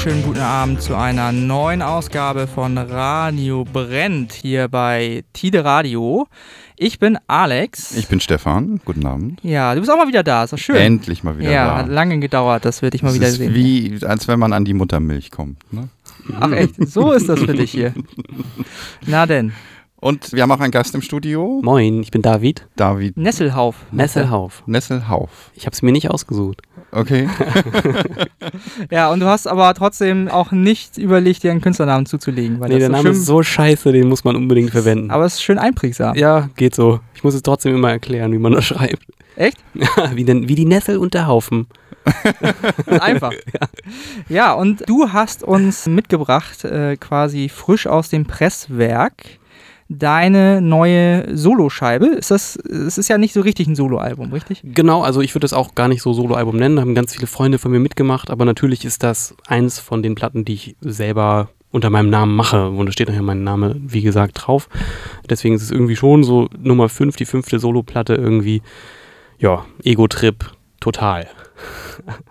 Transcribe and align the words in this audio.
wunderschönen 0.00 0.24
guten 0.24 0.40
Abend 0.40 0.80
zu 0.80 0.96
einer 0.96 1.30
neuen 1.30 1.82
Ausgabe 1.82 2.46
von 2.46 2.78
Radio 2.78 3.66
Brennt 3.70 4.32
hier 4.32 4.66
bei 4.68 5.24
Tide 5.34 5.62
Radio. 5.62 6.26
Ich 6.78 6.98
bin 6.98 7.18
Alex. 7.26 7.94
Ich 7.94 8.08
bin 8.08 8.18
Stefan. 8.18 8.80
Guten 8.86 9.04
Abend. 9.04 9.40
Ja, 9.42 9.74
du 9.74 9.80
bist 9.80 9.92
auch 9.92 9.98
mal 9.98 10.08
wieder 10.08 10.22
da. 10.22 10.44
Ist 10.44 10.54
doch 10.54 10.58
schön. 10.58 10.76
Endlich 10.76 11.22
mal 11.22 11.38
wieder 11.38 11.50
ja, 11.50 11.66
da. 11.66 11.76
hat 11.76 11.88
lange 11.88 12.18
gedauert, 12.18 12.64
dass 12.64 12.80
wir 12.80 12.88
dich 12.88 13.02
mal 13.02 13.10
Es 13.10 13.16
wieder 13.16 13.28
ist 13.28 13.34
sehen. 13.34 13.54
wie, 13.54 13.98
als 14.06 14.26
wenn 14.26 14.38
man 14.38 14.54
an 14.54 14.64
die 14.64 14.72
Muttermilch 14.72 15.30
kommt. 15.30 15.70
Ne? 15.70 15.90
Ach 16.40 16.50
echt, 16.50 16.76
so 16.88 17.12
ist 17.12 17.28
das 17.28 17.40
für 17.40 17.52
dich 17.52 17.70
hier. 17.70 17.92
Na 19.06 19.26
denn, 19.26 19.52
Und 19.96 20.32
wir 20.32 20.42
haben 20.42 20.52
auch 20.52 20.60
einen 20.60 20.72
Gast 20.72 20.94
im 20.94 21.02
Studio, 21.02 21.60
Moin, 21.62 22.00
ich 22.02 22.10
bin 22.10 22.22
David 22.22 22.66
David 22.74 23.18
Nesselhauf. 23.18 23.76
Nesselhauf. 23.92 24.62
Nesselhauf. 24.64 25.50
Ich 25.54 25.66
habe 25.66 25.74
es 25.74 25.82
mir 25.82 25.92
nicht 25.92 26.10
ausgesucht. 26.10 26.62
Okay. 26.92 27.28
Ja, 28.90 29.10
und 29.10 29.20
du 29.20 29.26
hast 29.26 29.46
aber 29.46 29.72
trotzdem 29.74 30.28
auch 30.28 30.50
nicht 30.52 30.98
überlegt, 30.98 31.42
dir 31.42 31.50
einen 31.50 31.60
Künstlernamen 31.60 32.06
zuzulegen. 32.06 32.58
Weil 32.60 32.68
Nee, 32.70 32.78
das 32.78 32.88
der 32.88 32.88
so 32.88 32.92
Name 32.96 33.08
ist 33.10 33.26
so 33.26 33.42
scheiße, 33.42 33.92
den 33.92 34.08
muss 34.08 34.24
man 34.24 34.34
unbedingt 34.36 34.70
verwenden. 34.70 35.10
Aber 35.10 35.24
es 35.24 35.34
ist 35.34 35.42
schön 35.42 35.58
einprägsam. 35.58 36.16
ja, 36.16 36.48
geht 36.56 36.74
so. 36.74 37.00
Ich 37.14 37.22
muss 37.22 37.34
es 37.34 37.42
trotzdem 37.42 37.74
immer 37.74 37.90
erklären, 37.90 38.32
wie 38.32 38.38
man 38.38 38.52
das 38.52 38.64
schreibt. 38.66 39.02
Echt? 39.36 39.58
Ja, 39.74 39.88
wie, 40.14 40.24
denn, 40.24 40.48
wie 40.48 40.54
die 40.54 40.64
Nessel 40.64 40.96
und 40.96 41.14
der 41.14 41.26
Haufen. 41.26 41.66
Einfach. 42.86 43.32
ja. 44.28 44.54
und 44.54 44.88
du 44.88 45.12
hast 45.12 45.44
uns 45.44 45.86
mitgebracht, 45.86 46.64
äh, 46.64 46.96
quasi 46.96 47.48
frisch 47.48 47.86
aus 47.86 48.08
dem 48.08 48.24
Presswerk, 48.24 49.14
deine 49.90 50.62
neue 50.62 51.36
Soloscheibe. 51.36 52.06
Ist 52.06 52.30
das, 52.30 52.56
es 52.56 52.96
ist 52.96 53.08
ja 53.08 53.18
nicht 53.18 53.34
so 53.34 53.40
richtig 53.40 53.66
ein 53.66 53.74
Soloalbum, 53.74 54.32
richtig? 54.32 54.62
Genau, 54.62 55.02
also 55.02 55.20
ich 55.20 55.34
würde 55.34 55.44
es 55.44 55.52
auch 55.52 55.74
gar 55.74 55.88
nicht 55.88 56.00
so 56.00 56.12
Soloalbum 56.12 56.56
nennen, 56.56 56.76
da 56.76 56.82
haben 56.82 56.94
ganz 56.94 57.12
viele 57.14 57.26
Freunde 57.26 57.58
von 57.58 57.72
mir 57.72 57.80
mitgemacht, 57.80 58.30
aber 58.30 58.44
natürlich 58.44 58.84
ist 58.84 59.02
das 59.02 59.34
eins 59.48 59.80
von 59.80 60.02
den 60.02 60.14
Platten, 60.14 60.44
die 60.44 60.54
ich 60.54 60.76
selber 60.80 61.50
unter 61.72 61.90
meinem 61.90 62.08
Namen 62.08 62.34
mache. 62.34 62.68
Und 62.68 62.86
da 62.86 62.92
steht 62.92 63.08
nachher 63.08 63.22
mein 63.22 63.44
Name, 63.44 63.76
wie 63.78 64.02
gesagt, 64.02 64.46
drauf. 64.46 64.68
Deswegen 65.28 65.54
ist 65.56 65.62
es 65.62 65.70
irgendwie 65.70 65.96
schon 65.96 66.24
so 66.24 66.48
Nummer 66.58 66.88
5, 66.88 67.16
die 67.16 67.26
fünfte 67.26 67.58
Soloplatte 67.58 68.14
irgendwie, 68.14 68.62
ja, 69.38 69.64
Ego-Trip, 69.82 70.52
total. 70.80 71.28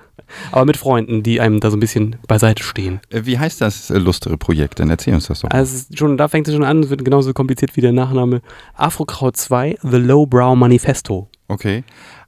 aber 0.51 0.65
mit 0.65 0.77
Freunden, 0.77 1.23
die 1.23 1.41
einem 1.41 1.59
da 1.59 1.71
so 1.71 1.77
ein 1.77 1.79
bisschen 1.79 2.15
beiseite 2.27 2.63
stehen. 2.63 2.99
Äh, 3.09 3.21
Wie 3.25 3.37
heißt 3.39 3.61
das 3.61 3.89
äh, 3.89 3.97
lustere 3.97 4.37
Projekt? 4.37 4.79
Dann 4.79 4.89
erzähl 4.89 5.13
uns 5.13 5.27
das 5.27 5.41
doch. 5.41 5.49
Also 5.51 5.85
schon, 5.95 6.17
da 6.17 6.27
fängt 6.27 6.47
es 6.47 6.53
schon 6.53 6.63
an, 6.63 6.83
es 6.83 6.89
wird 6.89 7.03
genauso 7.05 7.33
kompliziert 7.33 7.75
wie 7.75 7.81
der 7.81 7.91
Nachname. 7.93 8.41
Afrokraut 8.75 9.37
2, 9.37 9.77
The 9.81 9.97
Lowbrow 9.97 10.55
Manifesto. 10.55 11.29
Okay. 11.47 11.83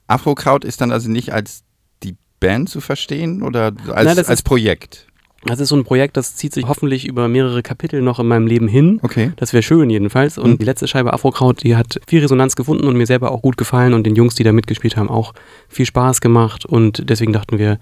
Afrokraut 0.06 0.64
ist 0.64 0.80
dann 0.80 0.90
also 0.92 1.10
nicht 1.10 1.32
als 1.32 1.62
die 2.02 2.16
Band 2.40 2.68
zu 2.68 2.80
verstehen 2.80 3.42
oder 3.42 3.72
als, 3.92 4.06
Nein, 4.06 4.18
als 4.18 4.28
ist- 4.28 4.42
Projekt? 4.44 5.06
Das 5.44 5.58
ist 5.58 5.70
so 5.70 5.76
ein 5.76 5.84
Projekt, 5.84 6.16
das 6.16 6.36
zieht 6.36 6.52
sich 6.54 6.66
hoffentlich 6.68 7.04
über 7.06 7.26
mehrere 7.28 7.62
Kapitel 7.62 8.00
noch 8.00 8.20
in 8.20 8.28
meinem 8.28 8.46
Leben 8.46 8.68
hin. 8.68 9.00
Okay. 9.02 9.32
Das 9.36 9.52
wäre 9.52 9.62
schön 9.62 9.90
jedenfalls. 9.90 10.38
Und 10.38 10.50
Mhm. 10.52 10.58
die 10.58 10.64
letzte 10.64 10.86
Scheibe 10.86 11.12
Afrokraut, 11.12 11.62
die 11.64 11.74
hat 11.76 12.00
viel 12.06 12.20
Resonanz 12.20 12.54
gefunden 12.54 12.86
und 12.86 12.96
mir 12.96 13.06
selber 13.06 13.32
auch 13.32 13.42
gut 13.42 13.56
gefallen 13.56 13.92
und 13.94 14.04
den 14.06 14.14
Jungs, 14.14 14.34
die 14.36 14.44
da 14.44 14.52
mitgespielt 14.52 14.96
haben, 14.96 15.08
auch 15.10 15.34
viel 15.68 15.86
Spaß 15.86 16.20
gemacht. 16.20 16.64
Und 16.64 17.08
deswegen 17.10 17.32
dachten 17.32 17.58
wir, 17.58 17.78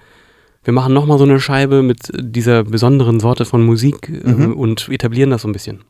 wir 0.64 0.72
machen 0.72 0.92
nochmal 0.94 1.18
so 1.18 1.24
eine 1.24 1.40
Scheibe 1.40 1.82
mit 1.82 2.10
dieser 2.18 2.64
besonderen 2.64 3.18
Sorte 3.20 3.44
von 3.44 3.64
Musik 3.64 4.08
äh, 4.08 4.28
Mhm. 4.30 4.52
und 4.54 4.88
etablieren 4.90 5.30
das 5.30 5.42
so 5.42 5.48
ein 5.48 5.52
bisschen. 5.52 5.80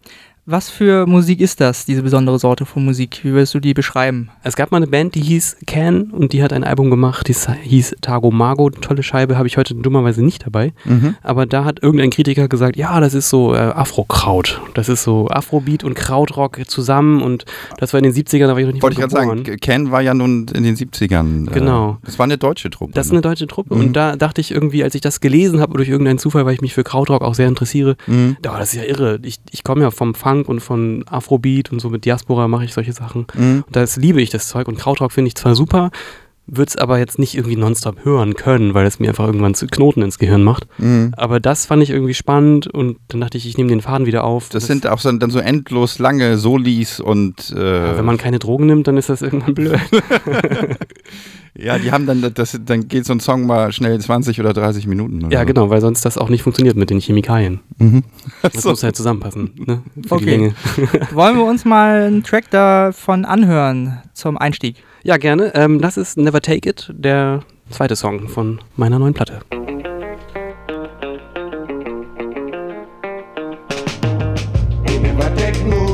Was 0.53 0.69
für 0.69 1.07
Musik 1.07 1.41
ist 1.41 1.61
das, 1.61 1.85
diese 1.87 2.03
besondere 2.03 2.37
Sorte 2.41 2.67
von 2.67 2.85
Musik? 2.85 3.21
Wie 3.23 3.31
würdest 3.31 3.55
du 3.55 3.61
die 3.61 3.73
beschreiben? 3.73 4.31
Es 4.43 4.57
gab 4.57 4.73
mal 4.73 4.79
eine 4.79 4.89
Band, 4.89 5.15
die 5.15 5.21
hieß 5.21 5.59
Can 5.65 6.11
und 6.11 6.33
die 6.33 6.43
hat 6.43 6.53
ein 6.53 6.65
Album 6.65 6.91
gemacht, 6.91 7.29
die 7.29 7.35
hieß 7.35 7.95
Tago 8.01 8.33
Mago. 8.33 8.69
Tolle 8.71 9.05
Scheibe, 9.05 9.39
habe 9.39 9.47
ich 9.47 9.57
heute 9.57 9.77
dummerweise 9.77 10.25
nicht 10.25 10.45
dabei. 10.45 10.73
Mhm. 10.87 11.15
Aber 11.23 11.47
da 11.47 11.65
hat 11.65 11.81
irgendein 11.85 12.11
Kritiker 12.11 12.49
gesagt, 12.49 12.75
ja, 12.77 12.99
das 12.99 13.15
ist 13.15 13.29
so 13.29 13.55
äh, 13.55 13.59
Afro-Kraut. 13.59 14.61
Das 14.75 14.89
ist 14.89 15.05
so 15.05 15.29
Afrobeat 15.29 15.85
und 15.85 15.95
Krautrock 15.95 16.59
zusammen 16.67 17.23
und 17.23 17.45
das 17.79 17.93
war 17.93 17.99
in 17.99 18.05
den 18.05 18.13
70ern, 18.13 18.49
da 18.49 18.49
war 18.49 18.59
ich 18.59 18.67
noch 18.67 18.73
nicht 18.73 18.83
Wollte 18.83 18.95
ich 18.95 19.09
gerade 19.09 19.13
sagen. 19.15 19.45
Ken 19.61 19.93
war 19.93 20.01
ja 20.01 20.15
nun 20.15 20.47
in 20.53 20.65
den 20.65 20.75
70ern. 20.75 21.49
äh, 21.49 21.53
Genau. 21.55 21.99
Das 22.05 22.19
war 22.19 22.25
eine 22.25 22.39
deutsche 22.39 22.71
Truppe. 22.71 22.93
Das 22.95 23.07
ist 23.07 23.13
ne? 23.13 23.19
eine 23.19 23.23
deutsche 23.23 23.47
Truppe 23.47 23.77
Mhm. 23.77 23.81
und 23.83 23.93
da 23.93 24.17
dachte 24.17 24.41
ich 24.41 24.51
irgendwie, 24.51 24.83
als 24.83 24.97
ich 24.97 25.01
das 25.01 25.21
gelesen 25.21 25.61
habe, 25.61 25.77
durch 25.77 25.89
irgendeinen 25.89 26.19
Zufall, 26.19 26.45
weil 26.45 26.55
ich 26.55 26.61
mich 26.61 26.75
für 26.75 26.83
Krautrock 26.83 27.23
auch 27.23 27.35
sehr 27.35 27.47
interessiere, 27.47 27.97
Mhm. 28.09 28.37
ja, 28.45 28.59
das 28.59 28.73
ist 28.75 28.81
ja 28.81 28.85
irre. 28.89 29.21
Ich, 29.23 29.37
ich 29.53 29.63
komme 29.63 29.83
ja 29.83 29.93
vom 29.93 30.15
Funk 30.15 30.40
und 30.43 30.61
von 30.61 31.05
Afrobeat 31.09 31.73
und 31.73 31.81
so 31.81 31.91
mit 31.91 32.05
Diaspora 32.05 32.49
mache 32.49 32.65
ich 32.65 32.73
solche 32.73 32.93
Sachen. 32.93 33.27
Mhm. 33.35 33.65
Und 33.67 33.77
das 33.77 33.97
liebe 33.97 34.21
ich, 34.21 34.31
das 34.31 34.49
Zeug. 34.49 34.69
Und 34.69 34.79
Krautrock 34.79 35.13
finde 35.13 35.29
ich 35.29 35.35
zwar 35.35 35.55
super, 35.55 35.91
würde 36.47 36.69
es 36.69 36.77
aber 36.77 36.99
jetzt 36.99 37.19
nicht 37.19 37.37
irgendwie 37.37 37.57
nonstop 37.57 38.05
hören 38.05 38.35
können, 38.35 38.75
weil 38.75 38.87
es 38.87 38.99
mir 38.99 39.09
einfach 39.09 39.27
irgendwann 39.27 39.55
zu 39.55 39.67
Knoten 39.67 40.03
ins 40.03 40.19
Gehirn 40.19 40.43
macht. 40.43 40.67
Mhm. 40.79 41.13
Aber 41.17 41.39
das 41.39 41.67
fand 41.67 41.83
ich 41.83 41.91
irgendwie 41.91 42.15
spannend 42.15 42.67
und 42.67 42.99
dann 43.09 43.21
dachte 43.21 43.39
ich, 43.39 43.47
ich 43.47 43.57
nehme 43.57 43.71
den 43.71 43.81
Faden 43.81 44.07
wieder 44.07 44.25
auf. 44.25 44.49
Das 44.49 44.67
sind 44.67 44.87
auch 44.87 44.99
so, 44.99 45.13
dann 45.13 45.31
so 45.31 45.39
endlos 45.39 45.99
lange 45.99 46.39
Solis 46.39 46.99
und 46.99 47.55
äh, 47.57 47.87
ja, 47.87 47.97
wenn 47.97 48.05
man 48.05 48.19
keine 48.19 48.39
Drogen 48.39 48.67
nimmt, 48.67 48.89
dann 48.89 48.97
ist 48.97 49.09
das 49.09 49.23
irgendwann 49.23 49.55
blöd. 49.55 49.79
ja, 51.57 51.79
die 51.79 51.91
haben 51.93 52.07
dann 52.07 52.33
das, 52.35 52.59
dann 52.65 52.89
geht 52.89 53.05
so 53.07 53.13
ein 53.13 53.21
Song 53.21 53.47
mal 53.47 53.73
schnell 53.73 53.99
20 54.01 54.39
oder 54.41 54.53
30 54.53 54.87
Minuten. 54.87 55.25
Oder 55.25 55.33
ja, 55.35 55.41
so. 55.41 55.47
genau, 55.47 55.71
weil 55.71 55.81
sonst 55.81 56.05
das 56.05 56.17
auch 56.19 56.29
nicht 56.29 56.43
funktioniert 56.43 56.77
mit 56.77 56.91
den 56.91 57.01
Chemikalien. 57.01 57.61
Mhm. 57.79 58.05
Das 58.43 58.55
So. 58.63 58.71
muss 58.71 58.83
halt 58.83 58.97
zusammenpassen. 58.97 59.51
Ne? 59.57 59.83
Für 60.07 60.15
Okay. 60.15 60.25
die 60.25 60.31
Länge. 60.31 60.55
Wollen 61.13 61.37
wir 61.37 61.45
uns 61.45 61.65
mal 61.65 62.03
einen 62.03 62.23
Track 62.23 62.51
davon 62.51 63.25
anhören 63.25 64.01
zum 64.15 64.39
Einstieg? 64.39 64.77
Ja, 65.03 65.17
gerne. 65.17 65.55
Ähm, 65.55 65.81
das 65.81 65.97
ist 65.97 66.17
Never 66.19 66.41
Take 66.41 66.69
It, 66.69 66.93
der 66.97 67.41
zweite 67.71 67.97
Song 67.97 68.29
von 68.29 68.61
meiner 68.77 68.99
neuen 68.99 69.15
Platte. 69.15 69.41
Never 75.03 75.35
take 75.37 75.65
no 75.69 75.90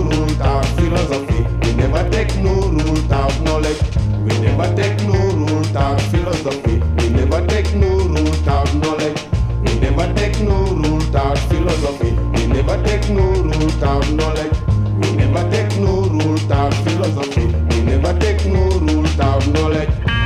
no 2.47 2.69
root 2.69 3.11
out 3.11 3.35
knowledge. 3.43 3.81
We 4.25 4.33
never 4.39 4.69
take 4.77 4.99
no 5.03 5.19
root 5.41 5.75
out 5.75 6.01
philosophy. 6.13 6.77
We 6.99 7.09
never 7.19 7.45
take 7.47 7.75
no 7.75 7.91
root 8.15 8.47
out 8.47 8.73
knowledge. 8.75 9.21
We 9.65 9.73
never 9.81 10.07
take 10.15 10.41
no 10.41 10.59
root 10.83 11.15
out 11.15 11.39
philosophy. 11.51 12.13
We 12.35 12.47
never 12.47 12.77
take 12.85 13.09
no 13.11 13.27
root 13.49 13.83
out 13.83 14.09
knowledge. 14.19 14.57
We 15.01 15.09
never 15.21 15.43
take 15.51 15.73
no 15.79 15.93
root 16.19 16.51
out 16.51 16.75
philosophy. 16.85 17.47
We 17.71 17.83
never 17.91 18.13
take 18.19 18.47
no 18.47 18.63
root 18.79 19.21
out 19.21 19.47
knowledge. 19.49 20.26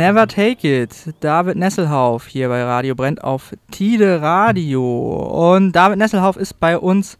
Never 0.00 0.26
Take 0.26 0.66
It. 0.66 1.12
David 1.20 1.56
Nesselhauf 1.56 2.26
hier 2.26 2.48
bei 2.48 2.64
Radio 2.64 2.94
Brennt 2.94 3.22
auf 3.22 3.52
Tide 3.70 4.22
Radio. 4.22 5.52
Und 5.52 5.72
David 5.72 5.98
Nesselhauf 5.98 6.38
ist 6.38 6.58
bei 6.58 6.78
uns 6.78 7.18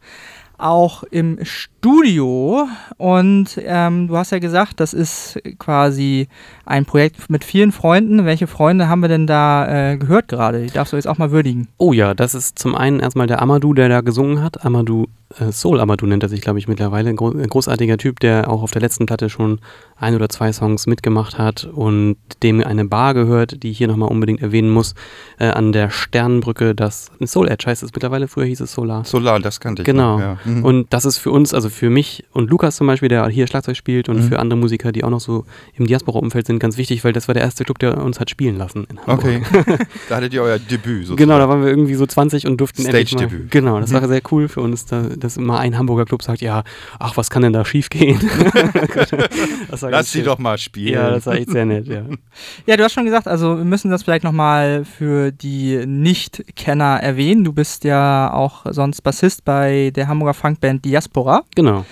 auch 0.56 1.02
im 1.02 1.38
Studio. 1.42 2.66
Und 2.96 3.60
ähm, 3.62 4.08
du 4.08 4.16
hast 4.16 4.32
ja 4.32 4.38
gesagt, 4.38 4.80
das 4.80 4.94
ist 4.94 5.38
quasi 5.58 6.28
ein 6.64 6.86
Projekt 6.86 7.28
mit 7.28 7.44
vielen 7.44 7.70
Freunden. 7.70 8.24
Welche 8.24 8.46
Freunde 8.46 8.88
haben 8.88 9.00
wir 9.00 9.08
denn 9.08 9.26
da 9.26 9.90
äh, 9.92 9.98
gehört 9.98 10.28
gerade? 10.28 10.62
Die 10.62 10.72
darfst 10.72 10.94
du 10.94 10.96
jetzt 10.96 11.06
auch 11.06 11.18
mal 11.18 11.30
würdigen. 11.30 11.68
Oh 11.76 11.92
ja, 11.92 12.14
das 12.14 12.34
ist 12.34 12.58
zum 12.58 12.74
einen 12.74 13.00
erstmal 13.00 13.26
der 13.26 13.42
Amadou, 13.42 13.74
der 13.74 13.90
da 13.90 14.00
gesungen 14.00 14.42
hat. 14.42 14.64
Amadou, 14.64 15.04
Soul 15.52 15.78
Amadou 15.80 16.06
nennt 16.06 16.22
er 16.24 16.28
sich, 16.28 16.40
glaube 16.40 16.58
ich, 16.58 16.66
mittlerweile. 16.66 17.10
Ein, 17.10 17.16
ein 17.18 17.46
großartiger 17.48 17.96
Typ, 17.98 18.18
der 18.20 18.50
auch 18.50 18.62
auf 18.62 18.72
der 18.72 18.82
letzten 18.82 19.06
Platte 19.06 19.30
schon 19.30 19.60
ein 19.96 20.14
oder 20.16 20.28
zwei 20.28 20.52
Songs 20.52 20.86
mitgemacht 20.86 21.38
hat 21.38 21.64
und 21.72 22.16
dem 22.42 22.64
eine 22.64 22.84
Bar 22.84 23.14
gehört, 23.14 23.62
die 23.62 23.70
ich 23.70 23.78
hier 23.78 23.86
nochmal 23.86 24.08
unbedingt 24.08 24.42
erwähnen 24.42 24.70
muss, 24.70 24.94
äh, 25.38 25.46
an 25.48 25.72
der 25.72 25.90
Sternenbrücke. 25.90 26.74
Das 26.74 27.10
Soul 27.24 27.48
Edge 27.48 27.66
heißt 27.68 27.82
es 27.82 27.92
mittlerweile, 27.94 28.26
früher 28.26 28.46
hieß 28.46 28.60
es 28.60 28.72
Solar. 28.72 29.04
Solar, 29.04 29.38
das 29.38 29.60
kannte 29.60 29.82
ich. 29.82 29.86
Genau. 29.86 30.14
Noch, 30.18 30.20
ja. 30.20 30.38
mhm. 30.44 30.64
Und 30.64 30.86
das 30.92 31.04
ist 31.04 31.18
für 31.18 31.30
uns, 31.30 31.54
also 31.54 31.68
für 31.68 31.90
mich 31.90 32.24
und 32.32 32.50
Lukas 32.50 32.76
zum 32.76 32.86
Beispiel, 32.88 33.08
der 33.08 33.28
hier 33.28 33.46
Schlagzeug 33.46 33.76
spielt 33.76 34.08
und 34.08 34.16
Mhm. 34.18 34.22
für 34.28 34.38
andere 34.40 34.58
Musiker, 34.58 34.90
die 34.90 35.04
auch 35.04 35.10
noch 35.10 35.20
so 35.20 35.44
im 35.74 35.86
Diaspora-Umfeld 35.86 36.46
sind, 36.46 36.58
ganz 36.58 36.76
wichtig, 36.76 37.04
weil 37.04 37.12
das 37.12 37.28
war 37.28 37.34
der 37.34 37.44
erste 37.44 37.64
Club, 37.64 37.78
der 37.78 38.02
uns 38.02 38.18
hat 38.18 38.30
spielen 38.30 38.56
lassen 38.56 38.86
in 38.90 38.98
Hamburg. 39.06 39.42
Okay. 39.52 39.76
da 40.08 40.16
hattet 40.16 40.34
ihr 40.34 40.42
euer 40.42 40.58
Debüt 40.58 41.06
sozusagen. 41.06 41.16
Genau, 41.18 41.38
da 41.38 41.48
waren 41.48 41.62
wir 41.62 41.68
irgendwie 41.68 41.94
so 41.94 42.06
20 42.06 42.46
und 42.46 42.56
durften. 42.60 42.82
Stage-Debüt. 42.82 43.50
Genau, 43.50 43.78
das 43.80 43.90
Mhm. 43.90 43.94
war 43.94 44.08
sehr 44.08 44.22
cool 44.32 44.48
für 44.48 44.60
uns, 44.62 44.86
da, 44.86 45.02
dass 45.20 45.36
immer 45.36 45.58
ein 45.58 45.76
Hamburger 45.78 46.04
Club 46.04 46.22
sagt, 46.22 46.40
ja, 46.40 46.64
ach, 46.98 47.16
was 47.16 47.30
kann 47.30 47.42
denn 47.42 47.52
da 47.52 47.64
schief 47.64 47.90
gehen? 47.90 48.18
Lass 49.70 50.12
sie 50.12 50.22
doch 50.22 50.38
mal 50.38 50.58
spielen. 50.58 50.94
Ja, 50.94 51.10
das 51.10 51.26
war 51.26 51.34
echt 51.34 51.50
sehr 51.50 51.66
nett, 51.66 51.86
ja. 51.86 52.02
Ja, 52.66 52.76
du 52.76 52.84
hast 52.84 52.92
schon 52.92 53.04
gesagt, 53.04 53.26
also 53.28 53.58
wir 53.58 53.64
müssen 53.64 53.90
das 53.90 54.02
vielleicht 54.02 54.24
nochmal 54.24 54.84
für 54.84 55.30
die 55.32 55.84
Nicht-Kenner 55.86 57.00
erwähnen. 57.02 57.44
Du 57.44 57.52
bist 57.52 57.84
ja 57.84 58.32
auch 58.32 58.66
sonst 58.70 59.02
Bassist 59.02 59.44
bei 59.44 59.90
der 59.94 60.08
Hamburger 60.08 60.34
Funkband 60.34 60.84
Diaspora. 60.84 61.42
Genau. 61.54 61.84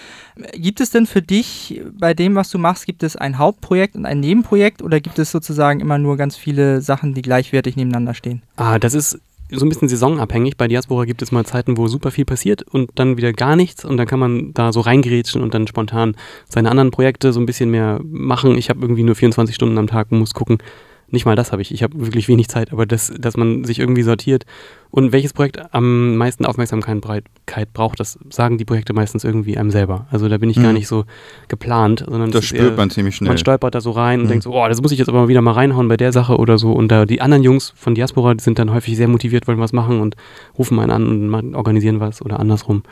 Gibt 0.52 0.80
es 0.80 0.90
denn 0.90 1.06
für 1.06 1.20
dich 1.20 1.82
bei 1.98 2.14
dem, 2.14 2.36
was 2.36 2.50
du 2.50 2.58
machst, 2.58 2.86
gibt 2.86 3.02
es 3.02 3.16
ein 3.16 3.38
Hauptprojekt 3.38 3.96
und 3.96 4.06
ein 4.06 4.20
Nebenprojekt 4.20 4.82
oder 4.82 5.00
gibt 5.00 5.18
es 5.18 5.32
sozusagen 5.32 5.80
immer 5.80 5.98
nur 5.98 6.16
ganz 6.16 6.36
viele 6.36 6.80
Sachen, 6.80 7.14
die 7.14 7.22
gleichwertig 7.22 7.74
nebeneinander 7.74 8.14
stehen? 8.14 8.42
Ah, 8.56 8.78
das 8.78 8.94
ist 8.94 9.18
so 9.50 9.64
ein 9.64 9.68
bisschen 9.68 9.88
saisonabhängig. 9.88 10.56
Bei 10.56 10.68
Diaspora 10.68 11.04
gibt 11.04 11.22
es 11.22 11.32
mal 11.32 11.44
Zeiten, 11.44 11.76
wo 11.76 11.88
super 11.88 12.10
viel 12.10 12.24
passiert 12.24 12.62
und 12.62 12.90
dann 12.96 13.16
wieder 13.16 13.32
gar 13.32 13.56
nichts 13.56 13.84
und 13.84 13.96
dann 13.96 14.06
kann 14.06 14.18
man 14.18 14.52
da 14.54 14.72
so 14.72 14.80
reingrätschen 14.80 15.42
und 15.42 15.54
dann 15.54 15.66
spontan 15.66 16.16
seine 16.48 16.70
anderen 16.70 16.90
Projekte 16.90 17.32
so 17.32 17.40
ein 17.40 17.46
bisschen 17.46 17.70
mehr 17.70 18.00
machen. 18.04 18.56
Ich 18.58 18.70
habe 18.70 18.80
irgendwie 18.80 19.02
nur 19.02 19.14
24 19.14 19.54
Stunden 19.54 19.78
am 19.78 19.86
Tag 19.86 20.08
und 20.10 20.18
muss 20.18 20.34
gucken. 20.34 20.58
Nicht 21.10 21.24
mal 21.24 21.36
das 21.36 21.52
habe 21.52 21.62
ich. 21.62 21.72
Ich 21.72 21.82
habe 21.82 21.98
wirklich 21.98 22.28
wenig 22.28 22.48
Zeit, 22.48 22.70
aber 22.70 22.84
das, 22.84 23.10
dass 23.18 23.36
man 23.38 23.64
sich 23.64 23.78
irgendwie 23.78 24.02
sortiert 24.02 24.44
und 24.90 25.10
welches 25.12 25.32
Projekt 25.32 25.58
am 25.74 26.16
meisten 26.18 26.44
Aufmerksamkeit 26.44 27.72
braucht, 27.72 27.98
das 27.98 28.18
sagen 28.30 28.58
die 28.58 28.66
Projekte 28.66 28.92
meistens 28.92 29.24
irgendwie 29.24 29.56
einem 29.56 29.70
selber. 29.70 30.06
Also 30.10 30.28
da 30.28 30.36
bin 30.36 30.50
ich 30.50 30.56
gar 30.56 30.68
Mhm. 30.68 30.74
nicht 30.74 30.86
so 30.88 31.04
geplant, 31.48 32.04
sondern 32.06 32.30
Das 32.30 32.44
spürt 32.44 32.62
eher- 32.72 32.76
man 32.76 32.90
ziemlich 32.90 33.16
schnell. 33.16 33.28
man 33.28 33.38
stolpert 33.38 33.74
da 33.74 33.80
so 33.80 33.90
rein 33.92 34.20
und 34.20 34.26
Mhm. 34.26 34.30
denkt 34.30 34.44
so, 34.44 34.52
oh, 34.52 34.68
das 34.68 34.82
muss 34.82 34.92
ich 34.92 34.98
jetzt 34.98 35.08
aber 35.08 35.22
mal 35.22 35.28
wieder 35.28 35.40
mal 35.40 35.52
reinhauen 35.52 35.88
bei 35.88 35.96
der 35.96 36.12
Sache 36.12 36.36
oder 36.36 36.58
so. 36.58 36.72
Und 36.72 36.88
da 36.92 37.06
die 37.06 37.22
anderen 37.22 37.42
Jungs 37.42 37.72
von 37.74 37.94
Diaspora, 37.94 38.34
die 38.34 38.42
sind 38.44 38.58
dann 38.58 38.72
häufig 38.72 38.94
sehr 38.96 39.08
motiviert, 39.08 39.46
wollen 39.48 39.60
was 39.60 39.72
machen 39.72 40.00
und 40.00 40.14
rufen 40.58 40.78
einen 40.78 40.90
an 40.90 41.34
und 41.34 41.54
organisieren 41.54 42.00
was 42.00 42.20
oder 42.22 42.38
andersrum. 42.38 42.82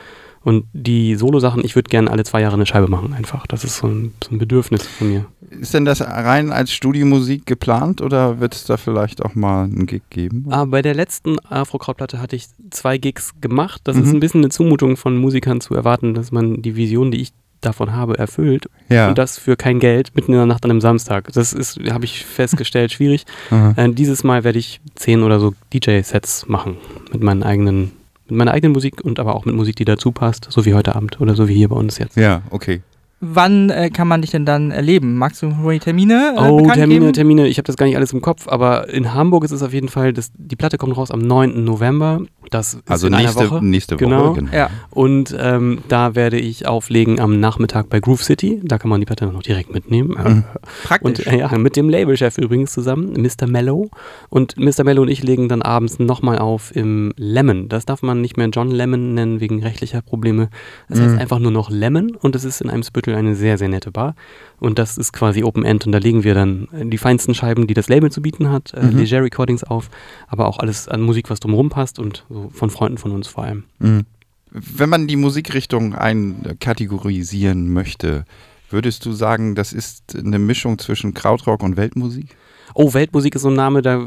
Und 0.47 0.65
die 0.73 1.17
Solo-Sachen, 1.17 1.65
ich 1.65 1.75
würde 1.75 1.89
gerne 1.89 2.09
alle 2.09 2.23
zwei 2.23 2.41
Jahre 2.41 2.55
eine 2.55 2.67
Scheibe 2.67 2.87
machen 2.87 3.13
einfach. 3.13 3.49
Das 3.49 3.65
ist 3.65 3.79
so 3.79 3.89
ein, 3.89 4.15
so 4.23 4.31
ein 4.31 4.39
Bedürfnis 4.39 4.87
von 4.87 5.09
mir. 5.11 5.25
Ist 5.51 5.75
denn 5.75 5.85
das 5.85 6.01
rein 6.01 6.53
als 6.53 6.71
Studiomusik 6.73 7.47
geplant 7.47 8.01
oder 8.01 8.39
wird 8.39 8.55
es 8.55 8.65
da 8.65 8.77
vielleicht 8.77 9.25
auch 9.25 9.35
mal 9.35 9.65
einen 9.65 9.87
Gig 9.87 10.03
geben? 10.09 10.47
Ah, 10.51 10.65
bei 10.65 10.83
der 10.83 10.95
letzten 10.95 11.37
Afro-Kraut-Platte 11.49 12.21
hatte 12.21 12.37
ich 12.37 12.47
zwei 12.71 12.97
Gigs 12.97 13.33
gemacht. 13.41 13.81
Das 13.83 13.97
Mhm. 13.97 14.03
ist 14.05 14.13
ein 14.13 14.21
bisschen 14.21 14.41
eine 14.43 14.51
Zumutung 14.51 14.97
von 14.97 15.17
Musikern 15.17 15.61
zu 15.61 15.75
erwarten, 15.75 16.15
dass 16.15 16.31
man 16.31 16.63
die 16.63 16.77
Vision, 16.77 17.11
die 17.11 17.23
ich 17.23 17.33
davon 17.61 17.93
habe, 17.93 18.17
erfüllt. 18.17 18.67
ja. 18.89 19.09
Und 19.09 19.19
das 19.19 19.39
für 19.39 19.57
kein 19.57 19.81
Geld 19.81 20.15
mitten 20.15 20.31
in 20.31 20.39
der 20.39 20.47
Nacht 20.47 20.65
an 20.65 20.71
einem 20.71 20.81
Samstag. 20.81 21.33
Das 21.33 21.53
ist, 21.55 21.81
habe 21.91 22.05
ich 22.05 22.25
festgestellt, 22.25 22.93
schwierig. 22.93 23.25
Aha. 23.51 23.75
Äh, 23.77 23.93
dieses 23.93 24.23
Mal 24.23 24.45
werde 24.45 24.61
ich 24.61 24.81
zehn 24.95 25.25
oder 25.25 25.41
so 25.41 25.55
DJ-Sets 25.75 26.47
machen 26.47 26.77
mit 27.13 27.21
meinen 27.25 27.43
eigenen, 27.43 27.91
mit 28.29 28.39
meiner 28.39 28.53
eigenen 28.53 28.73
Musik 28.73 29.03
und 29.03 29.19
aber 29.19 29.35
auch 29.35 29.45
mit 29.45 29.55
Musik, 29.55 29.77
die 29.77 29.85
dazu 29.85 30.13
passt, 30.13 30.47
so 30.51 30.65
wie 30.65 30.75
heute 30.75 30.95
Abend 30.95 31.21
oder 31.21 31.35
so 31.35 31.49
wie 31.49 31.55
hier 31.55 31.69
bei 31.69 31.77
uns 31.77 31.99
jetzt. 31.99 32.17
ja, 32.17 32.43
okay. 32.51 32.83
Wann 33.21 33.71
äh, 33.71 33.89
kann 33.89 34.09
man 34.09 34.21
dich 34.21 34.31
denn 34.31 34.45
dann 34.45 34.71
erleben? 34.71 35.17
Magst 35.17 35.41
du 35.43 35.51
die 35.71 35.79
Termine 35.79 36.35
äh, 36.37 36.41
Oh, 36.41 36.69
Termine, 36.71 37.01
geben? 37.01 37.13
Termine, 37.15 37.47
ich 37.49 37.57
habe 37.57 37.65
das 37.67 37.77
gar 37.79 37.87
nicht 37.87 37.97
alles 37.97 38.13
im 38.13 38.21
Kopf, 38.21 38.47
aber 38.47 38.91
in 38.91 39.15
Hamburg 39.15 39.43
ist 39.45 39.53
es 39.53 39.63
auf 39.63 39.73
jeden 39.73 39.89
Fall, 39.89 40.13
das, 40.13 40.31
die 40.37 40.55
Platte 40.57 40.77
kommt 40.77 40.97
raus 40.99 41.11
am 41.11 41.21
9. 41.21 41.65
November. 41.65 42.21
Das 42.51 42.75
ist 42.75 42.83
Also 42.89 43.07
in 43.09 43.15
einer 43.15 43.25
nächste, 43.25 43.51
Woche. 43.51 43.65
nächste 43.65 43.97
Genau. 43.97 44.29
Woche. 44.37 44.45
Ja. 44.53 44.71
Und 44.91 45.35
ähm, 45.39 45.79
da 45.89 46.15
werde 46.15 46.39
ich 46.39 46.67
auflegen 46.69 47.19
am 47.19 47.41
Nachmittag 47.41 47.89
bei 47.89 47.99
Groove 48.01 48.23
City. 48.23 48.61
Da 48.63 48.79
kann 48.79 48.89
man 48.91 49.01
die 49.01 49.07
Platte 49.07 49.27
noch 49.27 49.43
direkt 49.43 49.73
mitnehmen. 49.73 50.11
Mhm. 50.11 50.45
Praktisch. 50.85 51.27
Und 51.27 51.27
äh, 51.27 51.39
ja, 51.41 51.59
mit 51.59 51.75
dem 51.75 51.89
Labelchef 51.89 52.39
übrigens 52.39 52.73
zusammen, 52.73 53.15
Mr. 53.21 53.49
Mellow. 53.49 53.89
Und 54.29 54.57
Mr. 54.59 54.85
Mellow 54.85 55.03
und 55.03 55.09
ich 55.09 55.23
legen 55.25 55.49
dann 55.49 55.63
abends 55.63 55.99
nochmal 55.99 56.39
auf 56.39 56.77
im 56.77 57.13
Lemon. 57.17 57.69
Das 57.69 57.85
darf 57.87 58.03
man 58.03 58.21
nicht 58.21 58.37
mehr 58.37 58.49
John 58.51 58.71
Lemon 58.71 59.15
nennen 59.15 59.41
wegen 59.41 59.63
rechtlicher 59.63 60.03
Probleme. 60.03 60.49
Das 60.89 61.01
heißt 61.01 61.15
Mhm. 61.15 61.19
einfach 61.19 61.39
nur 61.41 61.51
noch 61.51 61.69
Lemon 61.71 62.15
und 62.15 62.37
es 62.37 62.45
ist 62.45 62.61
in 62.61 62.71
einem 62.71 62.85
Spüttel 63.07 63.19
eine 63.19 63.37
sehr, 63.37 63.57
sehr 63.57 63.69
nette 63.69 63.91
Bar. 63.93 64.15
Und 64.59 64.79
das 64.79 64.99
ist 64.99 65.13
quasi 65.13 65.45
Open 65.45 65.65
End 65.65 65.87
und 65.87 65.93
da 65.93 65.99
legen 65.99 66.25
wir 66.25 66.35
dann 66.35 66.69
äh, 66.73 66.87
die 66.87 66.99
feinsten 66.99 67.35
Scheiben, 67.35 67.67
die 67.67 67.75
das 67.75 67.89
Label 67.89 68.11
zu 68.11 68.21
bieten 68.21 68.51
hat, 68.51 68.73
äh, 68.75 68.83
Mhm. 68.87 68.99
Leger 68.99 69.23
Recordings 69.23 69.63
auf, 69.63 69.91
aber 70.29 70.47
auch 70.47 70.59
alles 70.59 70.89
an 70.89 71.03
Musik, 71.03 71.31
was 71.31 71.41
drumherum 71.41 71.69
passt 71.69 71.99
und 71.99 72.25
so 72.29 72.51
von 72.53 72.71
Freunden 72.71 72.99
von 72.99 73.13
uns 73.13 73.29
vor 73.29 73.45
allem. 73.45 73.65
Mhm. 73.79 74.05
Wenn 74.51 74.89
man 74.89 75.07
die 75.07 75.17
Musikrichtung 75.17 75.95
einkategorisieren 75.95 77.73
möchte, 77.73 78.25
würdest 78.71 79.05
du 79.05 79.13
sagen, 79.13 79.55
das 79.55 79.73
ist 79.73 80.17
eine 80.17 80.39
Mischung 80.39 80.79
zwischen 80.79 81.15
Krautrock 81.15 81.63
und 81.63 81.77
Weltmusik? 81.77 82.37
Oh, 82.75 82.93
Weltmusik 82.93 83.35
ist 83.35 83.43
so 83.43 83.49
ein 83.49 83.55
Name, 83.55 83.81
da 83.81 84.05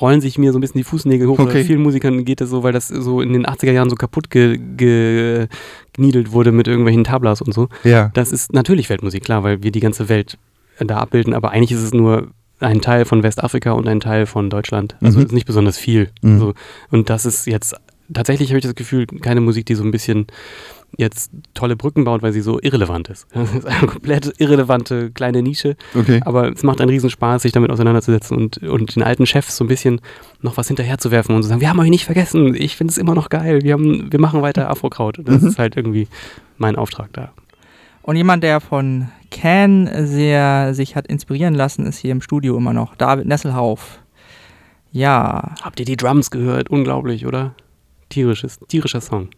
rollen 0.00 0.20
sich 0.20 0.38
mir 0.38 0.52
so 0.52 0.58
ein 0.58 0.60
bisschen 0.60 0.78
die 0.78 0.84
Fußnägel 0.84 1.28
hoch. 1.28 1.38
Okay. 1.38 1.52
Bei 1.52 1.64
vielen 1.64 1.82
Musikern 1.82 2.24
geht 2.24 2.40
das 2.40 2.50
so, 2.50 2.62
weil 2.62 2.72
das 2.72 2.88
so 2.88 3.20
in 3.20 3.32
den 3.32 3.46
80er 3.46 3.72
Jahren 3.72 3.90
so 3.90 3.96
kaputt 3.96 4.30
ge 4.30 4.58
ge 4.76 5.46
geniedelt 5.98 6.32
wurde 6.32 6.52
mit 6.52 6.66
irgendwelchen 6.68 7.04
Tablas 7.04 7.42
und 7.42 7.52
so. 7.52 7.68
Ja. 7.84 8.10
Das 8.14 8.32
ist 8.32 8.52
natürlich 8.52 8.88
Weltmusik, 8.88 9.24
klar, 9.24 9.42
weil 9.42 9.62
wir 9.62 9.70
die 9.72 9.80
ganze 9.80 10.08
Welt 10.08 10.38
äh, 10.78 10.86
da 10.86 10.96
abbilden, 10.98 11.34
aber 11.34 11.50
eigentlich 11.50 11.72
ist 11.72 11.82
es 11.82 11.92
nur 11.92 12.28
ein 12.60 12.80
Teil 12.80 13.04
von 13.04 13.22
Westafrika 13.22 13.72
und 13.72 13.86
ein 13.88 14.00
Teil 14.00 14.26
von 14.26 14.48
Deutschland. 14.48 14.96
Also 15.00 15.18
Mhm. 15.18 15.26
ist 15.26 15.32
nicht 15.32 15.46
besonders 15.46 15.76
viel. 15.76 16.10
Mhm. 16.22 16.38
So. 16.38 16.54
Und 16.90 17.10
das 17.10 17.26
ist 17.26 17.46
jetzt, 17.46 17.74
tatsächlich 18.12 18.48
habe 18.50 18.58
ich 18.58 18.64
das 18.64 18.74
Gefühl, 18.74 19.06
keine 19.06 19.40
Musik, 19.40 19.66
die 19.66 19.74
so 19.74 19.82
ein 19.84 19.90
bisschen 19.90 20.26
jetzt 20.96 21.30
tolle 21.54 21.76
Brücken 21.76 22.04
baut, 22.04 22.22
weil 22.22 22.32
sie 22.32 22.40
so 22.40 22.58
irrelevant 22.60 23.08
ist. 23.08 23.26
Das 23.34 23.54
ist 23.54 23.66
eine 23.66 23.86
komplett 23.86 24.32
irrelevante 24.38 25.10
kleine 25.10 25.42
Nische. 25.42 25.76
Okay. 25.94 26.20
Aber 26.24 26.50
es 26.52 26.62
macht 26.62 26.80
einen 26.80 26.90
Riesenspaß, 26.90 27.42
sich 27.42 27.52
damit 27.52 27.70
auseinanderzusetzen 27.70 28.36
und, 28.36 28.58
und 28.58 28.96
den 28.96 29.02
alten 29.02 29.26
Chefs 29.26 29.56
so 29.56 29.64
ein 29.64 29.68
bisschen 29.68 30.00
noch 30.40 30.56
was 30.56 30.68
hinterherzuwerfen 30.68 31.34
und 31.36 31.42
zu 31.42 31.48
sagen, 31.48 31.60
wir 31.60 31.68
haben 31.68 31.78
euch 31.80 31.90
nicht 31.90 32.04
vergessen, 32.06 32.54
ich 32.54 32.76
finde 32.76 32.92
es 32.92 32.98
immer 32.98 33.14
noch 33.14 33.28
geil, 33.28 33.62
wir, 33.62 33.74
haben, 33.74 34.10
wir 34.10 34.20
machen 34.20 34.40
weiter 34.42 34.70
Afrokraut. 34.70 35.18
Das 35.24 35.42
Mhm. 35.42 35.48
ist 35.48 35.58
halt 35.58 35.76
irgendwie 35.76 36.08
mein 36.56 36.76
Auftrag 36.76 37.12
da. 37.12 37.32
Und 38.02 38.16
jemand, 38.16 38.42
der 38.42 38.60
von 38.60 39.08
Can 39.30 39.90
sehr 40.06 40.72
sich 40.72 40.96
hat 40.96 41.06
inspirieren 41.06 41.54
lassen, 41.54 41.84
ist 41.84 41.98
hier 41.98 42.12
im 42.12 42.22
Studio 42.22 42.56
immer 42.56 42.72
noch 42.72 42.94
David 42.96 43.26
Nesselhauf. 43.26 43.98
Ja. 44.90 45.54
Habt 45.62 45.78
ihr 45.80 45.84
die 45.86 45.96
Drums 45.96 46.30
gehört? 46.30 46.70
Unglaublich, 46.70 47.26
oder? 47.26 47.54
Tierisches, 48.08 48.58
tierischer 48.68 49.02
Song. 49.02 49.28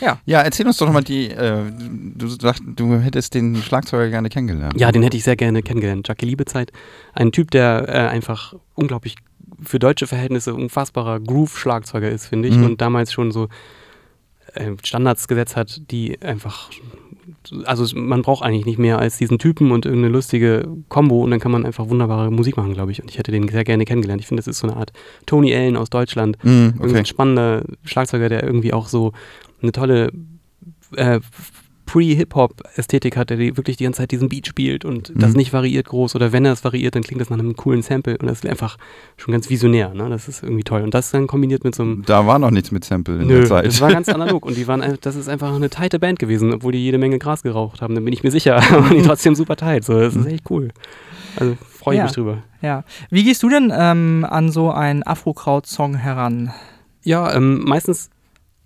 Ja. 0.00 0.18
Ja, 0.26 0.40
erzähl 0.42 0.66
uns 0.66 0.76
doch 0.76 0.86
nochmal 0.86 1.04
die, 1.04 1.30
äh, 1.30 1.62
du 2.14 2.28
sagst, 2.28 2.62
du 2.66 2.98
hättest 2.98 3.34
den 3.34 3.56
Schlagzeuger 3.56 4.08
gerne 4.08 4.28
kennengelernt. 4.28 4.78
Ja, 4.78 4.92
den 4.92 5.02
hätte 5.02 5.16
ich 5.16 5.24
sehr 5.24 5.36
gerne 5.36 5.62
kennengelernt. 5.62 6.08
Jackie 6.08 6.26
Liebezeit. 6.26 6.72
Ein 7.12 7.32
Typ, 7.32 7.50
der 7.50 7.88
äh, 7.88 7.92
einfach 8.08 8.54
unglaublich 8.74 9.16
für 9.62 9.78
deutsche 9.78 10.06
Verhältnisse 10.06 10.54
unfassbarer 10.54 11.20
Groove-Schlagzeuger 11.20 12.10
ist, 12.10 12.26
finde 12.26 12.48
ich. 12.48 12.56
Mhm. 12.56 12.64
Und 12.64 12.80
damals 12.80 13.12
schon 13.12 13.30
so 13.30 13.48
äh, 14.54 14.72
Standards 14.82 15.28
gesetzt 15.28 15.56
hat, 15.56 15.80
die 15.90 16.20
einfach. 16.22 16.70
Also 17.64 17.98
man 17.98 18.22
braucht 18.22 18.42
eigentlich 18.42 18.64
nicht 18.66 18.78
mehr 18.78 18.98
als 18.98 19.18
diesen 19.18 19.38
Typen 19.38 19.70
und 19.70 19.86
irgendeine 19.86 20.12
lustige 20.12 20.66
Combo 20.88 21.22
und 21.22 21.30
dann 21.30 21.40
kann 21.40 21.52
man 21.52 21.66
einfach 21.66 21.88
wunderbare 21.88 22.30
Musik 22.30 22.56
machen, 22.56 22.72
glaube 22.72 22.92
ich. 22.92 23.02
Und 23.02 23.10
ich 23.10 23.18
hätte 23.18 23.32
den 23.32 23.48
sehr 23.48 23.64
gerne 23.64 23.84
kennengelernt. 23.84 24.20
Ich 24.20 24.28
finde, 24.28 24.40
das 24.40 24.46
ist 24.46 24.58
so 24.58 24.66
eine 24.66 24.76
Art 24.76 24.92
Tony 25.26 25.54
Allen 25.54 25.76
aus 25.76 25.90
Deutschland. 25.90 26.42
Mhm, 26.42 26.74
okay. 26.78 26.96
ein 26.96 27.06
spannender 27.06 27.64
Schlagzeuger, 27.84 28.28
der 28.28 28.42
irgendwie 28.44 28.72
auch 28.72 28.88
so 28.88 29.12
eine 29.64 29.72
tolle 29.72 30.12
äh, 30.96 31.20
Pre-Hip-Hop-Ästhetik 31.86 33.16
hat, 33.16 33.30
der 33.30 33.36
die 33.36 33.56
wirklich 33.56 33.76
die 33.76 33.84
ganze 33.84 33.98
Zeit 33.98 34.10
diesen 34.10 34.28
Beat 34.28 34.46
spielt 34.46 34.84
und 34.84 35.12
das 35.14 35.32
Mhm. 35.32 35.36
nicht 35.36 35.52
variiert 35.52 35.86
groß. 35.86 36.14
Oder 36.16 36.32
wenn 36.32 36.44
er 36.44 36.52
es 36.52 36.64
variiert, 36.64 36.94
dann 36.94 37.02
klingt 37.02 37.20
das 37.20 37.30
nach 37.30 37.38
einem 37.38 37.56
coolen 37.56 37.82
Sample 37.82 38.16
und 38.18 38.26
das 38.26 38.38
ist 38.38 38.46
einfach 38.46 38.78
schon 39.16 39.32
ganz 39.32 39.50
visionär. 39.50 39.92
Ne? 39.94 40.08
Das 40.08 40.26
ist 40.26 40.42
irgendwie 40.42 40.64
toll. 40.64 40.82
Und 40.82 40.94
das 40.94 41.10
dann 41.10 41.26
kombiniert 41.26 41.62
mit 41.62 41.74
so 41.74 41.82
einem. 41.82 42.02
Da 42.06 42.26
war 42.26 42.38
noch 42.38 42.50
nichts 42.50 42.70
mit 42.72 42.84
Sample 42.84 43.20
in 43.20 43.28
Nö, 43.28 43.40
der 43.40 43.46
Zeit. 43.48 43.66
das 43.66 43.80
war 43.80 43.92
ganz 43.92 44.08
analog 44.08 44.44
und 44.46 44.56
die 44.56 44.66
waren, 44.66 44.82
das 45.00 45.14
ist 45.14 45.28
einfach 45.28 45.54
eine 45.54 45.68
tighte 45.70 45.98
Band 45.98 46.18
gewesen, 46.18 46.52
obwohl 46.54 46.72
die 46.72 46.78
jede 46.82 46.98
Menge 46.98 47.18
Gras 47.18 47.42
geraucht 47.42 47.82
haben, 47.82 47.94
dann 47.94 48.04
bin 48.04 48.14
ich 48.14 48.22
mir 48.24 48.30
sicher, 48.30 48.56
aber 48.72 48.94
die 48.94 49.02
trotzdem 49.02 49.34
super 49.34 49.56
tight. 49.56 49.84
So, 49.84 49.98
das 50.00 50.16
ist 50.16 50.26
echt 50.26 50.50
cool. 50.50 50.70
Also 51.36 51.56
freue 51.70 51.94
ich 51.96 51.98
Ja. 51.98 52.04
mich 52.04 52.12
drüber. 52.12 52.42
Ja. 52.62 52.84
Wie 53.10 53.24
gehst 53.24 53.42
du 53.42 53.48
denn 53.50 53.72
ähm, 53.76 54.26
an 54.28 54.50
so 54.50 54.70
einen 54.70 55.02
Afro-Kraut-Song 55.02 55.96
heran? 55.96 56.50
Ja, 57.02 57.34
ähm, 57.36 57.62
meistens 57.64 58.08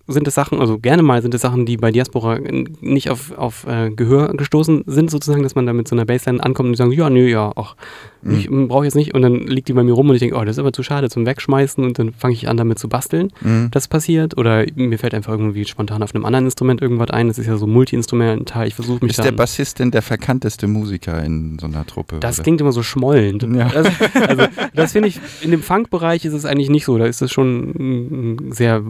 sind 0.09 0.27
es 0.27 0.35
Sachen, 0.35 0.61
also 0.61 0.79
gerne 0.79 1.03
mal 1.03 1.23
sind 1.23 1.35
es 1.35 1.43
Sachen, 1.43 1.67
die 1.67 1.77
bei 1.77 1.93
Diaspora 1.93 2.38
nicht 2.81 3.11
auf, 3.11 3.37
auf 3.37 3.67
äh, 3.67 3.91
Gehör 3.91 4.35
gestoßen 4.35 4.85
sind, 4.87 5.11
sozusagen, 5.11 5.43
dass 5.43 5.55
man 5.55 5.67
da 5.67 5.73
mit 5.73 5.87
so 5.87 5.95
einer 5.95 6.05
Bassline 6.05 6.43
ankommt 6.43 6.69
und 6.69 6.73
die 6.73 6.79
sagen, 6.79 6.93
ja, 6.93 7.11
nö, 7.11 7.29
ja, 7.29 7.53
ach, 7.55 7.77
ich 8.23 8.49
brauche 8.50 8.85
jetzt 8.85 8.97
nicht. 8.97 9.15
Und 9.15 9.23
dann 9.23 9.47
liegt 9.47 9.69
die 9.69 9.73
bei 9.73 9.83
mir 9.83 9.93
rum 9.93 10.09
und 10.09 10.17
ich 10.17 10.21
denke, 10.21 10.37
oh, 10.37 10.45
das 10.45 10.57
ist 10.57 10.59
aber 10.59 10.73
zu 10.73 10.83
schade 10.83 11.09
zum 11.09 11.25
Wegschmeißen 11.25 11.85
und 11.85 11.99
dann 11.99 12.12
fange 12.12 12.35
ich 12.35 12.49
an, 12.49 12.57
damit 12.57 12.79
zu 12.79 12.88
basteln. 12.88 13.33
Mhm. 13.41 13.69
Das 13.71 13.87
passiert. 13.88 14.37
Oder 14.37 14.67
mir 14.75 14.99
fällt 14.99 15.15
einfach 15.15 15.33
irgendwie 15.33 15.65
spontan 15.65 16.03
auf 16.03 16.15
einem 16.15 16.25
anderen 16.25 16.47
Instrument 16.47 16.83
irgendwas 16.83 17.11
ein. 17.11 17.29
Das 17.29 17.38
ist 17.38 17.47
ja 17.47 17.57
so 17.57 17.67
multi-instrumental. 17.67 18.67
Ich 18.67 18.75
versuche 18.75 19.05
mich 19.05 19.17
Ist 19.17 19.25
der. 19.25 19.33
Bassist 19.33 19.79
denn 19.79 19.93
der 19.93 20.03
verkannteste 20.03 20.67
Musiker 20.67 21.23
in 21.23 21.59
so 21.61 21.67
einer 21.67 21.87
Truppe? 21.87 22.17
Das 22.19 22.38
oder? 22.38 22.43
klingt 22.43 22.61
immer 22.61 22.73
so 22.73 22.83
schmollend. 22.83 23.47
Ja. 23.55 23.69
Also, 23.69 23.91
also 24.27 24.45
das 24.75 24.93
finde 24.93 25.09
ich, 25.09 25.21
in 25.43 25.53
dem 25.53 25.62
Funk-Bereich 25.62 26.25
ist 26.25 26.33
es 26.33 26.45
eigentlich 26.45 26.71
nicht 26.71 26.85
so. 26.85 26.99
Da 26.99 27.07
ist 27.07 27.23
es 27.23 27.31
schon 27.31 27.71
ein 27.79 28.53
sehr 28.53 28.83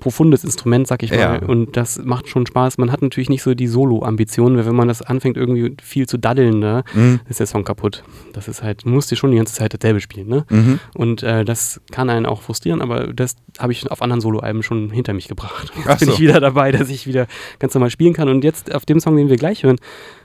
profundes 0.00 0.44
Instrument, 0.44 0.51
sag 0.86 1.02
ich 1.02 1.10
mal. 1.10 1.18
Ja. 1.18 1.36
Und 1.46 1.76
das 1.76 1.98
macht 2.04 2.28
schon 2.28 2.46
Spaß. 2.46 2.78
Man 2.78 2.90
hat 2.92 3.02
natürlich 3.02 3.28
nicht 3.30 3.42
so 3.42 3.54
die 3.54 3.66
Solo-Ambitionen, 3.66 4.56
weil 4.56 4.66
wenn 4.66 4.74
man 4.74 4.88
das 4.88 5.02
anfängt, 5.02 5.36
irgendwie 5.36 5.74
viel 5.82 6.06
zu 6.06 6.18
daddeln, 6.18 6.58
ne, 6.58 6.84
Mhm. 6.94 7.20
ist 7.28 7.40
der 7.40 7.46
Song 7.46 7.64
kaputt. 7.64 8.02
Das 8.32 8.48
ist 8.48 8.62
halt, 8.62 8.84
du 8.84 8.88
musst 8.90 9.10
dir 9.10 9.16
schon 9.16 9.30
die 9.30 9.36
ganze 9.36 9.54
Zeit 9.54 9.74
dasselbe 9.74 10.00
spielen, 10.00 10.28
ne? 10.28 10.44
Mhm. 10.48 10.78
Und 10.94 11.22
äh, 11.22 11.44
das 11.44 11.80
kann 11.90 12.10
einen 12.10 12.26
auch 12.26 12.42
frustrieren, 12.42 12.80
aber 12.80 13.12
das 13.12 13.36
habe 13.58 13.72
ich 13.72 13.90
auf 13.90 14.02
anderen 14.02 14.20
Soloalben 14.20 14.62
schon 14.62 14.90
hinter 14.90 15.12
mich 15.12 15.28
gebracht. 15.28 15.72
Jetzt 15.76 15.88
Ach 15.88 15.98
bin 15.98 16.08
so. 16.08 16.14
ich 16.14 16.20
wieder 16.20 16.40
dabei, 16.40 16.72
dass 16.72 16.88
ich 16.88 17.06
wieder 17.06 17.26
ganz 17.58 17.74
normal 17.74 17.90
spielen 17.90 18.12
kann. 18.14 18.28
Und 18.28 18.44
jetzt 18.44 18.74
auf 18.74 18.84
dem 18.86 19.00
Song, 19.00 19.16
den 19.16 19.28
wir 19.28 19.36
gleich 19.36 19.62
hören, 19.62 19.76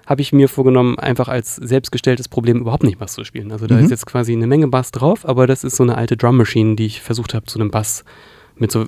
habe 0.05 0.21
ich 0.21 0.31
mir 0.31 0.47
vorgenommen, 0.47 0.97
einfach 0.97 1.27
als 1.27 1.55
selbstgestelltes 1.57 2.29
Problem 2.29 2.59
überhaupt 2.61 2.83
nicht 2.83 2.97
Bass 2.97 3.13
zu 3.13 3.23
spielen. 3.25 3.51
Also 3.51 3.67
da 3.67 3.75
Mhm. 3.75 3.83
ist 3.83 3.91
jetzt 3.91 4.05
quasi 4.05 4.31
eine 4.33 4.47
Menge 4.47 4.67
Bass 4.69 4.91
drauf, 4.91 5.27
aber 5.27 5.47
das 5.47 5.63
ist 5.65 5.75
so 5.75 5.83
eine 5.83 5.95
alte 5.97 6.15
Drum 6.15 6.37
Machine, 6.37 6.75
die 6.75 6.85
ich 6.85 7.01
versucht 7.01 7.33
habe, 7.33 7.45
zu 7.45 7.59
einem 7.59 7.71
Bass 7.71 8.05
mit 8.59 8.71
so 8.71 8.85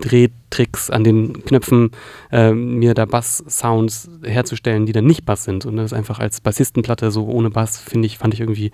Drehtricks 0.00 0.90
an 0.90 1.04
den 1.04 1.44
Knöpfen 1.44 1.90
äh, 2.30 2.52
mir 2.52 2.94
da 2.94 3.04
Bass-Sounds 3.04 4.10
herzustellen, 4.22 4.86
die 4.86 4.92
dann 4.92 5.06
nicht 5.06 5.24
Bass 5.24 5.44
sind. 5.44 5.66
Und 5.66 5.76
das 5.76 5.92
einfach 5.92 6.18
als 6.18 6.40
Bassistenplatte 6.40 7.10
so 7.10 7.26
ohne 7.26 7.50
Bass, 7.50 7.78
finde 7.78 8.06
ich, 8.06 8.18
fand 8.18 8.34
ich 8.34 8.40
irgendwie 8.40 8.72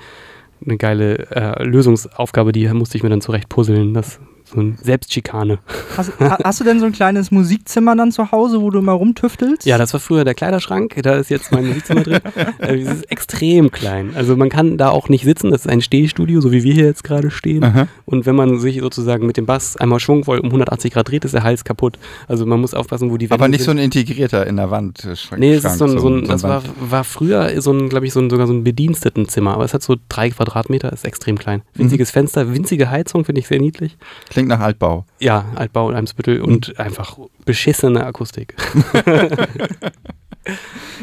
eine 0.65 0.77
geile 0.77 1.31
äh, 1.31 1.65
Lösungsaufgabe, 1.65 2.53
die 2.53 2.69
musste 2.69 2.97
ich 2.97 3.03
mir 3.03 3.11
dann 3.11 3.21
zurecht 3.21 3.49
puzzeln. 3.49 3.95
Das 3.95 4.21
so 4.45 4.61
ein 4.61 4.79
Selbstschikane. 4.83 5.59
Hast, 5.97 6.13
ha- 6.21 6.39
hast 6.45 6.61
du 6.61 6.65
denn 6.65 6.81
so 6.81 6.87
ein 6.87 6.93
kleines 6.93 7.31
Musikzimmer 7.31 7.97
dann 7.97 8.13
zu 8.13 8.33
Hause, 8.33 8.61
wo 8.61 8.71
du 8.71 8.79
immer 8.81 8.93
rumtüftelst? 8.93 9.65
Ja, 9.67 9.79
das 9.79 9.93
war 9.93 10.01
früher 10.01 10.25
der 10.25 10.35
Kleiderschrank, 10.35 10.95
da 11.03 11.17
ist 11.17 11.31
jetzt 11.31 11.53
mein 11.53 11.67
Musikzimmer 11.67 12.03
drin. 12.03 12.21
Äh, 12.59 12.81
Es 12.83 12.93
ist 12.99 13.11
extrem 13.11 13.71
klein. 13.71 14.13
Also 14.15 14.37
man 14.37 14.49
kann 14.49 14.77
da 14.79 14.91
auch 14.91 15.09
nicht 15.09 15.25
sitzen, 15.25 15.51
das 15.51 15.63
ist 15.63 15.69
ein 15.71 15.81
Stehstudio, 15.81 16.41
so 16.41 16.53
wie 16.53 16.63
wir 16.63 16.75
hier 16.75 16.85
jetzt 16.85 17.05
gerade 17.05 17.31
stehen. 17.31 17.65
Aha. 17.65 17.89
Und 18.05 18.27
wenn 18.27 18.35
man 18.37 18.59
sich 18.59 18.81
sozusagen 18.81 19.27
mit 19.27 19.37
dem 19.37 19.47
Bass 19.47 19.77
einmal 19.77 20.01
schwungvoll 20.01 20.39
um 20.39 20.47
180 20.47 20.93
Grad 20.93 21.09
dreht, 21.11 21.25
ist 21.25 21.35
der 21.35 21.43
Hals 21.43 21.65
kaputt. 21.65 21.99
Also 22.29 22.47
man 22.47 22.61
muss 22.61 22.75
aufpassen, 22.75 23.11
wo 23.11 23.17
die 23.17 23.31
Aber 23.31 23.45
Wände 23.45 23.57
nicht 23.57 23.65
so 23.65 23.71
sind. 23.71 23.79
ein 23.79 23.85
integrierter 23.85 24.47
in 24.47 24.57
der 24.57 24.71
Wand. 24.71 25.05
äh, 25.05 25.17
Schrank, 25.17 25.41
Nee, 25.41 25.55
es 25.55 25.65
ist 25.65 25.79
so 25.79 25.85
ein, 25.87 25.99
so 25.99 26.09
ein, 26.09 26.25
so 26.27 26.33
das 26.33 26.43
war, 26.43 26.63
war 26.81 27.05
früher 27.05 27.61
so 27.61 27.73
ein, 27.73 27.89
glaube 27.89 28.07
ich, 28.07 28.13
so 28.13 28.21
ein, 28.21 28.31
sogar 28.31 28.47
so 28.47 28.53
ein 28.53 28.65
Bedienstetenzimmer, 28.65 29.55
aber 29.55 29.65
es 29.65 29.75
hat 29.75 29.83
so 29.83 29.97
drei 30.09 30.31
Quadratmeter, 30.31 30.93
ist 30.93 31.05
extrem 31.05 31.39
klein. 31.39 31.63
Winziges 31.75 32.11
Fenster, 32.11 32.53
winzige 32.55 32.91
Heizung, 32.91 33.25
finde 33.25 33.41
ich 33.41 33.49
sehr 33.49 33.61
niedlich. 33.61 33.97
Klingt 34.33 34.49
nach 34.49 34.61
Altbau. 34.61 35.05
Ja, 35.21 35.45
Altbau 35.55 35.91
in 35.91 35.97
Eimsbüttel 35.97 36.41
und 36.41 36.79
einfach 36.81 37.19
beschissene 37.45 38.07
Akustik. 38.07 38.57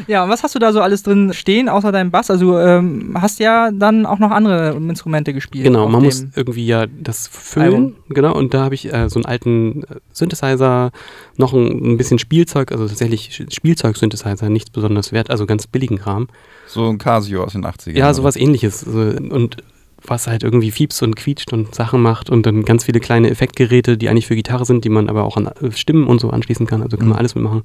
Ja, 0.06 0.24
und 0.24 0.30
was 0.30 0.42
hast 0.42 0.54
du 0.54 0.58
da 0.58 0.72
so 0.72 0.80
alles 0.80 1.02
drin 1.02 1.32
stehen, 1.32 1.68
außer 1.68 1.92
deinem 1.92 2.10
Bass? 2.10 2.30
Also 2.30 2.58
ähm, 2.58 3.16
hast 3.18 3.38
ja 3.38 3.70
dann 3.70 4.06
auch 4.06 4.18
noch 4.18 4.30
andere 4.30 4.72
Instrumente 4.76 5.32
gespielt. 5.32 5.64
Genau, 5.64 5.88
man 5.88 6.02
muss 6.02 6.26
irgendwie 6.34 6.66
ja 6.66 6.86
das 6.86 7.28
füllen. 7.28 7.66
Album. 7.66 7.96
Genau, 8.08 8.34
und 8.34 8.54
da 8.54 8.64
habe 8.64 8.74
ich 8.74 8.92
äh, 8.92 9.08
so 9.08 9.16
einen 9.16 9.26
alten 9.26 9.84
äh, 9.84 9.96
Synthesizer, 10.12 10.90
noch 11.36 11.52
ein, 11.52 11.92
ein 11.92 11.96
bisschen 11.96 12.18
Spielzeug, 12.18 12.72
also 12.72 12.86
tatsächlich 12.86 13.44
Spielzeug-Synthesizer, 13.50 14.48
nichts 14.48 14.70
besonders 14.70 15.12
wert, 15.12 15.30
also 15.30 15.46
ganz 15.46 15.66
billigen 15.66 15.98
Kram. 15.98 16.28
So 16.66 16.88
ein 16.88 16.98
Casio 16.98 17.44
aus 17.44 17.52
den 17.52 17.64
80ern. 17.64 17.96
Ja, 17.96 18.06
oder? 18.06 18.14
sowas 18.14 18.36
ähnliches. 18.36 18.80
So, 18.80 19.00
Und 19.00 19.58
was 20.06 20.26
halt 20.26 20.42
irgendwie 20.42 20.70
fiepst 20.70 21.02
und 21.02 21.16
quietscht 21.16 21.52
und 21.52 21.74
Sachen 21.74 22.00
macht 22.02 22.30
und 22.30 22.46
dann 22.46 22.64
ganz 22.64 22.84
viele 22.84 23.00
kleine 23.00 23.30
Effektgeräte, 23.30 23.96
die 23.98 24.08
eigentlich 24.08 24.26
für 24.26 24.36
Gitarre 24.36 24.64
sind, 24.64 24.84
die 24.84 24.88
man 24.88 25.08
aber 25.08 25.24
auch 25.24 25.36
an 25.36 25.46
äh, 25.46 25.72
Stimmen 25.72 26.06
und 26.06 26.20
so 26.20 26.30
anschließen 26.30 26.66
kann. 26.66 26.82
Also 26.82 26.96
kann 26.96 27.06
man 27.08 27.16
Mhm. 27.16 27.18
alles 27.20 27.34
mitmachen. 27.34 27.62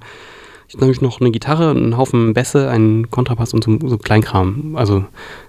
Ich 0.68 0.76
habe 0.82 0.92
noch 1.02 1.22
eine 1.22 1.30
Gitarre, 1.30 1.70
einen 1.70 1.96
Haufen 1.96 2.34
Bässe, 2.34 2.70
einen 2.72 3.12
Kontrabass 3.12 3.54
und 3.54 3.64
so, 3.64 3.78
so 3.88 3.98
Kleinkram. 4.00 4.76
Also 4.76 5.06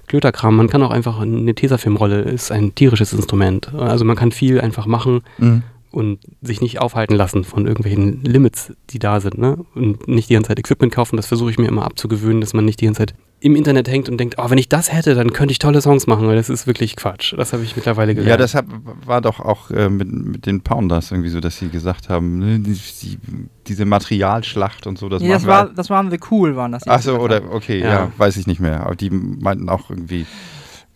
Klöterkram. 0.09 0.55
Man 0.57 0.69
kann 0.69 0.83
auch 0.83 0.91
einfach 0.91 1.19
eine 1.21 1.55
Tesafilmrolle, 1.55 2.21
ist 2.21 2.53
ein 2.53 2.75
tierisches 2.75 3.15
Instrument. 3.15 3.73
Also 3.75 4.05
man 4.05 4.15
kann 4.17 4.31
viel 4.31 4.61
einfach 4.61 4.85
machen 4.87 5.23
Mhm. 5.39 5.63
Und 5.97 6.19
sich 6.43 6.61
nicht 6.61 6.79
aufhalten 6.79 7.15
lassen 7.15 7.43
von 7.43 7.67
irgendwelchen 7.67 8.23
Limits, 8.23 8.75
die 8.91 8.99
da 8.99 9.19
sind. 9.19 9.39
Ne? 9.39 9.65
Und 9.75 10.07
nicht 10.07 10.29
die 10.29 10.35
ganze 10.35 10.49
Zeit 10.49 10.59
Equipment 10.59 10.93
kaufen. 10.93 11.17
Das 11.17 11.25
versuche 11.25 11.51
ich 11.51 11.59
mir 11.59 11.69
immer 11.69 11.87
abzugewöhnen, 11.87 12.43
dass 12.43 12.53
man 12.53 12.67
nicht 12.67 12.83
die 12.83 12.85
ganze 12.85 12.99
Zeit 12.99 13.15
im 13.41 13.57
Internet 13.57 13.89
hängt 13.89 14.11
und 14.11 14.19
denkt, 14.19 14.35
oh, 14.37 14.51
wenn 14.51 14.59
ich 14.59 14.69
das 14.69 14.93
hätte, 14.93 15.15
dann 15.15 15.33
könnte 15.33 15.53
ich 15.53 15.59
tolle 15.59 15.81
Songs 15.81 16.07
machen, 16.07 16.27
weil 16.27 16.37
das 16.37 16.51
ist 16.51 16.67
wirklich 16.67 16.97
Quatsch. 16.97 17.33
Das 17.39 17.55
habe 17.55 17.63
ich 17.63 17.77
mittlerweile 17.77 18.15
gelernt. 18.15 18.29
Ja, 18.29 18.37
das 18.37 18.55
hab, 18.55 18.67
war 19.07 19.23
doch 19.23 19.41
auch 19.41 19.71
äh, 19.71 19.89
mit, 19.89 20.13
mit 20.13 20.45
den 20.45 20.61
Pounders 20.61 21.13
irgendwie 21.13 21.31
so, 21.31 21.41
dass 21.41 21.57
sie 21.57 21.71
gesagt 21.71 22.11
haben, 22.11 22.41
ne, 22.41 22.59
die, 22.59 22.79
die, 23.03 23.19
diese 23.67 23.87
Materialschlacht 23.87 24.87
und 24.87 24.99
so, 24.99 25.09
das 25.09 25.23
nee, 25.23 25.31
das, 25.31 25.45
machen 25.45 25.49
wir 25.49 25.69
war, 25.69 25.75
das 25.75 25.89
waren 25.89 26.11
The 26.11 26.19
Cool, 26.31 26.57
waren 26.57 26.73
das. 26.73 26.87
Achso, 26.87 27.17
oder 27.17 27.41
okay, 27.55 27.81
Ja. 27.81 27.89
ja. 27.89 28.13
weiß 28.19 28.37
ich 28.37 28.47
nicht 28.47 28.61
mehr. 28.61 28.85
Aber 28.85 28.97
die 28.97 29.09
meinten 29.09 29.71
auch 29.71 29.89
irgendwie, 29.89 30.27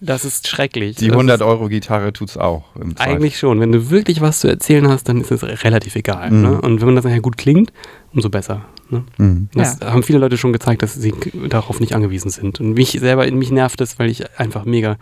Das 0.01 0.25
ist 0.25 0.49
schrecklich. 0.49 0.97
die 0.97 1.09
das 1.09 1.13
100 1.13 1.41
ist, 1.41 1.47
Euro 1.47 1.69
Gitarre 1.69 2.13
tut's 2.13 2.39
auch. 2.39 2.65
Eigentlich 2.97 3.39
schon. 3.39 3.61
Wenn 3.61 3.71
du 3.71 3.91
wirklich 3.91 4.23
was 4.23 4.41
zu 4.41 4.49
erzählen 4.49 4.89
hast, 4.89 5.09
dann 5.09 5.21
ist 5.21 5.31
es 5.31 5.43
relativ 5.65 5.95
egal. 5.95 6.31
Mhm. 6.31 6.43
Ne? 6.43 6.61
Und 6.61 6.81
wenn 6.81 6.87
man 6.87 6.97
das 6.97 7.05
nachher 7.05 7.21
gut 7.21 7.37
klingt, 7.37 7.73
umso 8.13 8.31
besser. 8.31 8.65
Ne? 8.89 9.05
Mhm. 9.19 9.49
Das 9.55 9.81
haben 9.81 10.03
viele 10.03 10.19
Leute 10.19 10.39
schon 10.39 10.55
gezeigt, 10.55 10.83
dass 10.83 10.95
sie 10.95 11.13
darauf 11.49 11.81
nicht 11.81 11.95
angewiesen 11.95 12.31
sind. 12.31 12.61
Und 12.61 12.73
mich 12.73 12.93
selber, 12.93 13.31
mich 13.31 13.51
nervt 13.51 13.81
es, 13.83 13.99
weil 13.99 14.09
ich 14.09 14.39
einfach 14.39 14.65
mega 14.65 14.97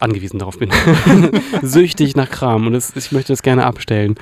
angewiesen 0.00 0.38
darauf 0.38 0.58
bin. 0.58 0.70
Süchtig 1.62 2.16
nach 2.16 2.28
Kram 2.28 2.66
und 2.66 2.72
das, 2.72 2.94
ich 2.96 3.12
möchte 3.12 3.32
das 3.32 3.42
gerne 3.42 3.66
abstellen. 3.66 4.16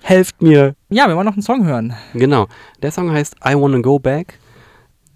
Helft 0.00 0.42
mir. 0.42 0.74
Ja, 0.88 1.08
wir 1.08 1.16
wollen 1.16 1.26
noch 1.26 1.34
einen 1.34 1.42
Song 1.42 1.66
hören. 1.66 1.94
Genau. 2.14 2.48
Der 2.82 2.90
Song 2.90 3.10
heißt 3.10 3.36
I 3.44 3.54
Wanna 3.54 3.78
Go 3.78 3.98
Back. 3.98 4.38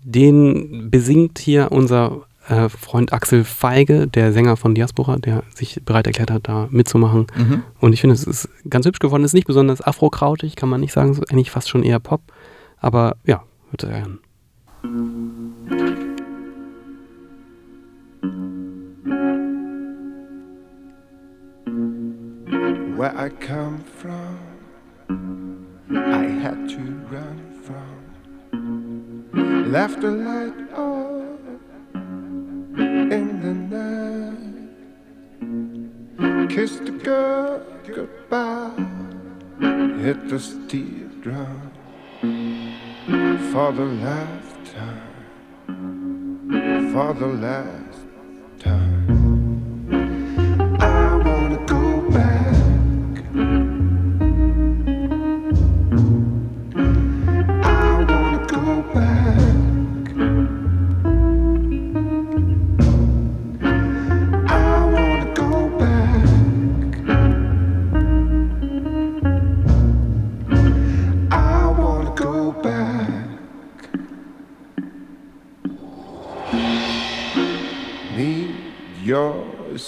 Den 0.02 0.90
besingt 0.90 1.38
hier 1.38 1.70
unser 1.70 2.26
äh, 2.50 2.68
Freund 2.68 3.12
Axel 3.12 3.44
Feige, 3.44 4.08
der 4.08 4.32
Sänger 4.32 4.56
von 4.56 4.74
Diaspora, 4.74 5.16
der 5.18 5.44
sich 5.54 5.80
bereit 5.84 6.06
erklärt 6.06 6.30
hat, 6.30 6.48
da 6.48 6.68
mitzumachen. 6.70 7.26
Mhm. 7.36 7.62
Und 7.78 7.92
ich 7.92 8.00
finde, 8.00 8.14
es 8.14 8.24
ist 8.24 8.48
ganz 8.68 8.86
hübsch 8.86 8.98
geworden. 8.98 9.22
Es 9.22 9.30
ist 9.30 9.34
nicht 9.34 9.46
besonders 9.46 9.80
afrokrautig, 9.80 10.56
kann 10.56 10.68
man 10.68 10.80
nicht 10.80 10.92
sagen. 10.92 11.14
So 11.14 11.22
eigentlich 11.30 11.50
fast 11.50 11.68
schon 11.68 11.84
eher 11.84 12.00
Pop. 12.00 12.20
Aber 12.78 13.16
ja, 13.24 13.44
hört 13.70 13.84
euch 13.84 14.02
an. 14.02 14.18
Where 22.96 23.14
I 23.16 23.30
come 23.30 23.78
from, 23.96 24.36
I 25.90 26.28
had 26.42 26.68
to 26.68 26.80
run 27.10 27.40
from. 27.64 28.10
Left 29.72 30.02
the 30.02 30.08
light 30.08 30.52
on 30.76 31.09
Kissed 36.54 36.84
the 36.84 36.90
girl 36.90 37.62
goodbye. 37.86 38.72
Hit 40.02 40.28
the 40.28 40.40
steel 40.40 41.08
drum 41.20 41.70
for 43.52 43.70
the 43.70 43.84
last 43.84 44.56
time. 44.74 45.22
For 46.92 47.14
the 47.14 47.28
last 47.28 48.00
time. 48.58 48.99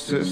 Texas. 0.06 0.31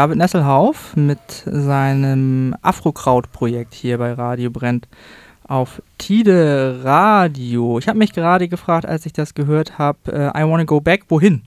David 0.00 0.16
Nesselhauf 0.16 0.96
mit 0.96 1.18
seinem 1.44 2.54
Afrokraut-Projekt 2.62 3.74
hier 3.74 3.98
bei 3.98 4.14
Radio 4.14 4.48
Brennt 4.48 4.88
auf 5.46 5.82
Tide 5.98 6.80
Radio. 6.82 7.78
Ich 7.78 7.86
habe 7.86 7.98
mich 7.98 8.14
gerade 8.14 8.48
gefragt, 8.48 8.86
als 8.86 9.04
ich 9.04 9.12
das 9.12 9.34
gehört 9.34 9.76
habe, 9.76 9.98
äh, 10.34 10.40
I 10.40 10.48
Wanna 10.48 10.64
Go 10.64 10.80
Back, 10.80 11.02
wohin? 11.10 11.42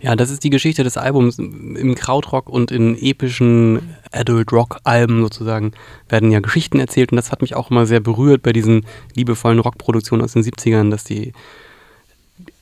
Ja, 0.00 0.16
das 0.16 0.30
ist 0.30 0.42
die 0.42 0.50
Geschichte 0.50 0.82
des 0.82 0.96
Albums. 0.96 1.38
Im 1.38 1.94
Krautrock 1.94 2.48
und 2.48 2.72
in 2.72 3.00
epischen 3.00 3.94
Adult 4.10 4.52
Rock 4.52 4.80
Alben 4.82 5.22
sozusagen 5.22 5.70
werden 6.08 6.32
ja 6.32 6.40
Geschichten 6.40 6.80
erzählt 6.80 7.12
und 7.12 7.16
das 7.16 7.30
hat 7.30 7.42
mich 7.42 7.54
auch 7.54 7.70
immer 7.70 7.86
sehr 7.86 8.00
berührt 8.00 8.42
bei 8.42 8.52
diesen 8.52 8.86
liebevollen 9.14 9.60
Rockproduktionen 9.60 10.24
aus 10.24 10.32
den 10.32 10.42
70ern, 10.42 10.90
dass 10.90 11.04
die 11.04 11.32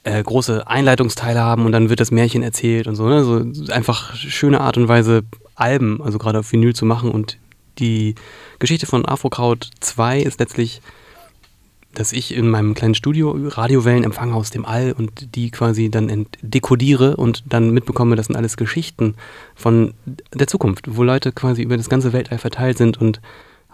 äh, 0.05 0.23
große 0.23 0.67
Einleitungsteile 0.67 1.41
haben 1.41 1.65
und 1.65 1.73
dann 1.73 1.89
wird 1.89 2.01
das 2.01 2.11
Märchen 2.11 2.43
erzählt 2.43 2.87
und 2.87 2.97
so. 2.97 3.09
Ne? 3.09 3.25
So 3.25 3.73
einfach 3.73 4.15
schöne 4.15 4.61
Art 4.61 4.77
und 4.77 4.89
Weise 4.89 5.23
Alben, 5.55 6.03
also 6.03 6.19
gerade 6.19 6.41
auf 6.41 6.53
Vinyl 6.53 6.75
zu 6.75 6.85
machen 6.85 7.11
und 7.11 7.39
die 7.79 8.15
Geschichte 8.59 8.87
von 8.87 9.07
Afrokraut 9.07 9.71
2 9.81 10.21
ist 10.21 10.41
letztlich 10.41 10.83
dass 11.95 12.13
ich 12.13 12.35
in 12.35 12.49
meinem 12.49 12.75
kleinen 12.75 12.95
Studio 12.95 13.37
Radiowellen 13.49 14.05
empfange 14.05 14.35
aus 14.35 14.51
dem 14.51 14.65
All 14.65 14.93
und 14.93 15.35
die 15.35 15.51
quasi 15.51 15.91
dann 15.91 16.27
dekodiere 16.41 17.17
und 17.17 17.45
dann 17.47 17.71
mitbekomme, 17.71 18.17
das 18.17 18.27
sind 18.27 18.37
alles 18.37 18.57
Geschichten 18.57 19.15
von 19.55 19.95
der 20.33 20.47
Zukunft, 20.47 20.87
wo 20.97 21.03
Leute 21.03 21.33
quasi 21.33 21.63
über 21.63 21.77
das 21.77 21.91
ganze 21.91 22.13
Weltall 22.13 22.39
verteilt 22.39 22.79
sind 22.79 23.01
und 23.01 23.21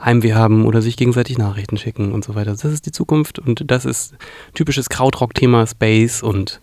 Heimweh 0.01 0.35
haben 0.35 0.65
oder 0.65 0.83
sich 0.83 0.97
gegenseitig 0.97 1.39
Nachrichten 1.39 1.77
schicken 1.77 2.13
und 2.13 2.25
so 2.25 2.35
weiter. 2.35 2.53
Das 2.53 2.65
ist 2.65 2.87
die 2.87 2.93
Zukunft 2.93 3.39
und 3.39 3.71
das 3.71 3.85
ist 3.85 4.15
typisches 4.55 4.89
Krautrock-Thema 4.89 5.67
Space 5.67 6.23
und 6.23 6.61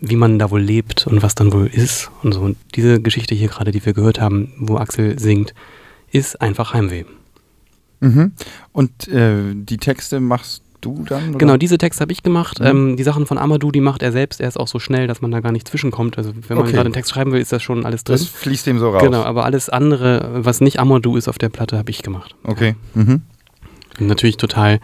wie 0.00 0.16
man 0.16 0.38
da 0.38 0.50
wohl 0.50 0.62
lebt 0.62 1.06
und 1.06 1.22
was 1.22 1.34
dann 1.34 1.52
wohl 1.52 1.66
ist 1.66 2.10
und 2.22 2.32
so. 2.32 2.40
Und 2.40 2.56
diese 2.74 3.00
Geschichte 3.00 3.34
hier 3.34 3.48
gerade, 3.48 3.70
die 3.70 3.84
wir 3.84 3.92
gehört 3.92 4.20
haben, 4.20 4.52
wo 4.58 4.76
Axel 4.78 5.18
singt, 5.18 5.54
ist 6.10 6.40
einfach 6.40 6.74
Heimweh. 6.74 7.04
Mhm. 8.00 8.32
Und 8.72 9.08
äh, 9.08 9.54
die 9.54 9.76
Texte 9.76 10.20
machst 10.20 10.62
du 10.80 11.04
dann? 11.08 11.30
Oder? 11.30 11.38
Genau, 11.38 11.56
diese 11.56 11.78
Texte 11.78 12.02
habe 12.02 12.12
ich 12.12 12.22
gemacht. 12.22 12.60
Mhm. 12.60 12.66
Ähm, 12.66 12.96
die 12.96 13.02
Sachen 13.02 13.26
von 13.26 13.38
Amadou, 13.38 13.70
die 13.70 13.80
macht 13.80 14.02
er 14.02 14.12
selbst. 14.12 14.40
Er 14.40 14.48
ist 14.48 14.58
auch 14.58 14.68
so 14.68 14.78
schnell, 14.78 15.06
dass 15.06 15.20
man 15.20 15.30
da 15.30 15.40
gar 15.40 15.52
nicht 15.52 15.68
zwischenkommt. 15.68 16.18
Also 16.18 16.32
wenn 16.48 16.56
man 16.56 16.66
Okay. 16.66 16.72
gerade 16.74 16.86
einen 16.86 16.94
Text 16.94 17.10
schreiben 17.12 17.32
will, 17.32 17.40
ist 17.40 17.52
das 17.52 17.62
schon 17.62 17.84
alles 17.86 18.04
drin. 18.04 18.14
Das 18.14 18.26
fließt 18.26 18.66
dem 18.66 18.78
so 18.78 18.90
raus. 18.90 19.02
Genau, 19.02 19.22
aber 19.22 19.44
alles 19.44 19.68
andere, 19.68 20.30
was 20.44 20.60
nicht 20.60 20.78
Amadou 20.80 21.16
ist 21.16 21.28
auf 21.28 21.38
der 21.38 21.48
Platte, 21.48 21.76
habe 21.78 21.90
ich 21.90 22.02
gemacht. 22.02 22.34
Okay. 22.44 22.74
Mhm. 22.94 23.22
Natürlich 23.98 24.36
total 24.36 24.80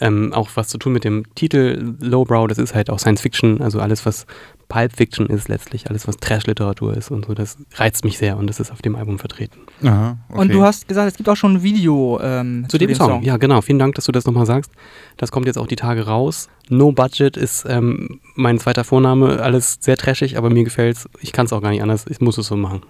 ähm, 0.00 0.32
auch 0.32 0.48
was 0.54 0.68
zu 0.68 0.78
tun 0.78 0.92
mit 0.92 1.04
dem 1.04 1.24
Titel 1.34 1.94
Lowbrow. 2.00 2.46
Das 2.48 2.58
ist 2.58 2.74
halt 2.74 2.90
auch 2.90 2.98
Science 2.98 3.20
Fiction, 3.20 3.60
also 3.60 3.80
alles, 3.80 4.06
was 4.06 4.26
Pulp 4.70 4.96
Fiction 4.96 5.26
ist 5.26 5.48
letztlich, 5.48 5.90
alles, 5.90 6.08
was 6.08 6.16
Trash-Literatur 6.16 6.96
ist 6.96 7.10
und 7.10 7.26
so. 7.26 7.34
Das 7.34 7.58
reizt 7.74 8.04
mich 8.04 8.16
sehr 8.16 8.38
und 8.38 8.46
das 8.46 8.60
ist 8.60 8.70
auf 8.70 8.80
dem 8.80 8.94
Album 8.94 9.18
vertreten. 9.18 9.58
Aha, 9.82 10.16
okay. 10.28 10.40
Und 10.40 10.52
du 10.52 10.62
hast 10.62 10.88
gesagt, 10.88 11.10
es 11.10 11.16
gibt 11.16 11.28
auch 11.28 11.36
schon 11.36 11.56
ein 11.56 11.62
Video 11.62 12.18
ähm, 12.22 12.64
Zu 12.68 12.78
dem 12.78 12.94
Song. 12.94 13.22
Ja, 13.22 13.36
genau. 13.36 13.60
Vielen 13.60 13.80
Dank, 13.80 13.96
dass 13.96 14.04
du 14.04 14.12
das 14.12 14.24
nochmal 14.24 14.46
sagst. 14.46 14.70
Das 15.16 15.32
kommt 15.32 15.46
jetzt 15.46 15.58
auch 15.58 15.66
die 15.66 15.76
Tage 15.76 16.06
raus. 16.06 16.48
No 16.68 16.92
Budget 16.92 17.36
ist 17.36 17.66
ähm, 17.68 18.20
mein 18.36 18.58
zweiter 18.60 18.84
Vorname. 18.84 19.42
Alles 19.42 19.78
sehr 19.80 19.96
trashig, 19.96 20.38
aber 20.38 20.50
mir 20.50 20.62
gefällt's. 20.64 21.08
Ich 21.20 21.32
kann 21.32 21.46
es 21.46 21.52
auch 21.52 21.60
gar 21.60 21.70
nicht 21.70 21.82
anders. 21.82 22.06
Ich 22.08 22.20
muss 22.20 22.38
es 22.38 22.46
so 22.46 22.56
machen. 22.56 22.82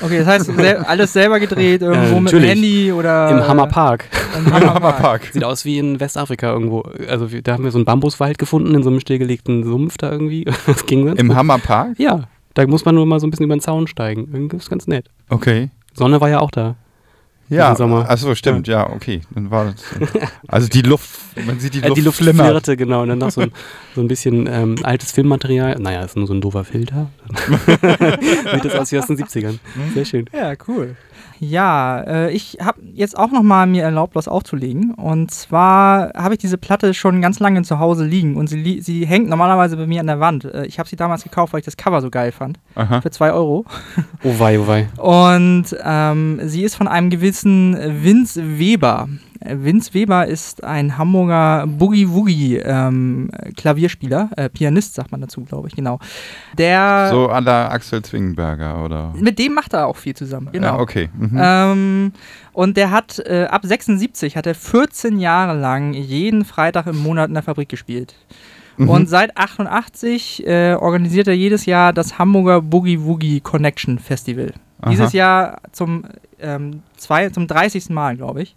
Okay, 0.00 0.18
das 0.18 0.26
heißt, 0.26 0.46
sel 0.46 0.76
alles 0.76 1.12
selber 1.12 1.40
gedreht, 1.40 1.82
irgendwo 1.82 2.20
mit 2.20 2.32
dem. 2.32 2.42
Handy 2.42 2.92
oder. 2.92 3.30
Im 3.30 3.46
Hammer 3.46 3.66
Park. 3.66 4.06
Im 4.36 4.46
Hammerpark. 4.46 4.74
Hammerpark. 4.74 5.28
Sieht 5.32 5.44
aus 5.44 5.64
wie 5.64 5.78
in 5.78 6.00
Westafrika 6.00 6.52
irgendwo. 6.52 6.80
Also 7.08 7.32
wir, 7.32 7.42
da 7.42 7.52
haben 7.54 7.64
wir 7.64 7.70
so 7.70 7.78
einen 7.78 7.84
Bambuswald 7.84 8.38
gefunden, 8.38 8.74
in 8.74 8.82
so 8.82 8.90
einem 8.90 9.00
stillgelegten 9.00 9.64
Sumpf 9.64 9.96
da 9.98 10.10
irgendwie. 10.10 10.44
Das 10.66 10.86
ging 10.86 11.06
ganz 11.06 11.20
Im 11.20 11.28
gut. 11.28 11.36
Hammerpark? 11.36 11.98
Ja, 11.98 12.28
da 12.54 12.66
muss 12.66 12.84
man 12.84 12.94
nur 12.94 13.04
mal 13.06 13.20
so 13.20 13.26
ein 13.26 13.30
bisschen 13.30 13.44
über 13.44 13.56
den 13.56 13.60
Zaun 13.60 13.86
steigen. 13.86 14.28
Irgendwie 14.32 14.56
ist 14.56 14.70
ganz 14.70 14.86
nett. 14.86 15.08
Okay. 15.28 15.70
Sonne 15.94 16.20
war 16.20 16.28
ja 16.30 16.40
auch 16.40 16.50
da. 16.50 16.76
Ja, 17.56 17.76
Sommer. 17.76 18.08
achso, 18.08 18.34
stimmt, 18.34 18.66
ja. 18.68 18.88
okay. 18.90 19.20
Dann 19.30 19.50
war 19.50 19.66
das. 19.66 19.74
Also 20.48 20.68
die 20.68 20.82
Luft, 20.82 21.10
man 21.46 21.58
sieht 21.60 21.74
die 21.74 21.82
Äh, 21.82 21.88
Luft, 21.88 21.96
die 21.98 22.04
Luft 22.04 22.18
flimmert. 22.18 22.46
flirrte, 22.48 22.76
genau. 22.76 23.02
Und 23.02 23.08
dann 23.08 23.18
noch 23.18 23.30
so 23.30 23.40
ein, 23.42 23.52
so 23.94 24.00
ein 24.00 24.08
bisschen 24.08 24.46
ähm, 24.50 24.76
altes 24.82 25.12
Filmmaterial. 25.12 25.76
Naja, 25.78 26.02
ist 26.02 26.16
nur 26.16 26.26
so 26.26 26.34
ein 26.34 26.40
doofer 26.40 26.64
Filter. 26.64 27.10
Sieht 28.52 28.64
das 28.64 28.74
aus 28.74 28.92
wie 28.92 28.98
aus 28.98 29.06
den 29.06 29.16
70ern. 29.18 29.58
Sehr 29.94 30.04
schön. 30.04 30.24
Ja, 30.32 30.52
cool. 30.68 30.96
Ja, 31.44 32.00
äh, 32.02 32.30
ich 32.30 32.58
habe 32.62 32.80
jetzt 32.94 33.18
auch 33.18 33.32
nochmal 33.32 33.66
mir 33.66 33.82
erlaubt, 33.82 34.14
was 34.14 34.28
aufzulegen. 34.28 34.94
Und 34.94 35.32
zwar 35.32 36.12
habe 36.14 36.34
ich 36.34 36.40
diese 36.40 36.56
Platte 36.56 36.94
schon 36.94 37.20
ganz 37.20 37.40
lange 37.40 37.62
zu 37.62 37.80
Hause 37.80 38.04
liegen 38.04 38.36
und 38.36 38.46
sie, 38.46 38.80
sie 38.80 39.04
hängt 39.06 39.28
normalerweise 39.28 39.76
bei 39.76 39.88
mir 39.88 39.98
an 39.98 40.06
der 40.06 40.20
Wand. 40.20 40.44
Äh, 40.44 40.66
ich 40.66 40.78
habe 40.78 40.88
sie 40.88 40.94
damals 40.94 41.24
gekauft, 41.24 41.52
weil 41.52 41.58
ich 41.58 41.64
das 41.64 41.76
Cover 41.76 42.00
so 42.00 42.10
geil 42.10 42.30
fand. 42.30 42.60
Aha. 42.76 43.00
Für 43.00 43.10
2 43.10 43.32
Euro. 43.32 43.64
Oh 44.22 44.38
wei, 44.38 44.60
oh 44.60 44.68
wei. 44.68 44.88
Und 44.98 45.76
ähm, 45.82 46.38
sie 46.44 46.62
ist 46.62 46.76
von 46.76 46.86
einem 46.86 47.10
gewissen 47.10 47.76
Vince 48.04 48.60
Weber. 48.60 49.08
Vince 49.44 49.94
Weber 49.94 50.26
ist 50.26 50.64
ein 50.64 50.98
Hamburger 50.98 51.66
Boogie-Woogie-Klavierspieler, 51.66 54.30
äh, 54.36 54.48
Pianist 54.48 54.94
sagt 54.94 55.12
man 55.12 55.20
dazu, 55.20 55.44
glaube 55.44 55.68
ich, 55.68 55.76
genau. 55.76 55.98
Der, 56.56 57.08
So 57.10 57.30
à 57.30 57.40
la 57.40 57.68
Axel 57.68 58.02
Zwingenberger, 58.02 58.84
oder? 58.84 59.12
mit 59.18 59.38
dem 59.38 59.54
macht 59.54 59.72
er 59.72 59.86
auch 59.86 59.96
viel 59.96 60.14
zusammen, 60.14 60.50
genau. 60.52 60.66
Ja, 60.66 60.78
okay. 60.78 61.08
Mhm. 61.16 61.38
Ähm, 61.40 62.12
und 62.52 62.76
der 62.76 62.90
hat 62.90 63.18
äh, 63.20 63.44
ab 63.44 63.62
76 63.64 64.36
hat 64.36 64.46
er 64.46 64.54
14 64.54 65.18
Jahre 65.18 65.58
lang 65.58 65.94
jeden 65.94 66.44
Freitag 66.44 66.86
im 66.86 67.02
Monat 67.02 67.28
in 67.28 67.34
der 67.34 67.42
Fabrik 67.42 67.68
gespielt. 67.68 68.14
Mhm. 68.76 68.88
Und 68.88 69.08
seit 69.08 69.36
88 69.36 70.46
äh, 70.46 70.74
organisiert 70.74 71.28
er 71.28 71.34
jedes 71.34 71.66
Jahr 71.66 71.92
das 71.92 72.18
Hamburger 72.18 72.60
Boogie 72.60 73.02
Woogie 73.02 73.40
Connection 73.40 73.98
Festival. 73.98 74.52
Dieses 74.88 75.08
Aha. 75.08 75.16
Jahr 75.16 75.60
zum, 75.70 76.04
ähm, 76.40 76.82
zwei, 76.96 77.28
zum 77.30 77.46
30. 77.46 77.90
Mal, 77.90 78.16
glaube 78.16 78.42
ich. 78.42 78.56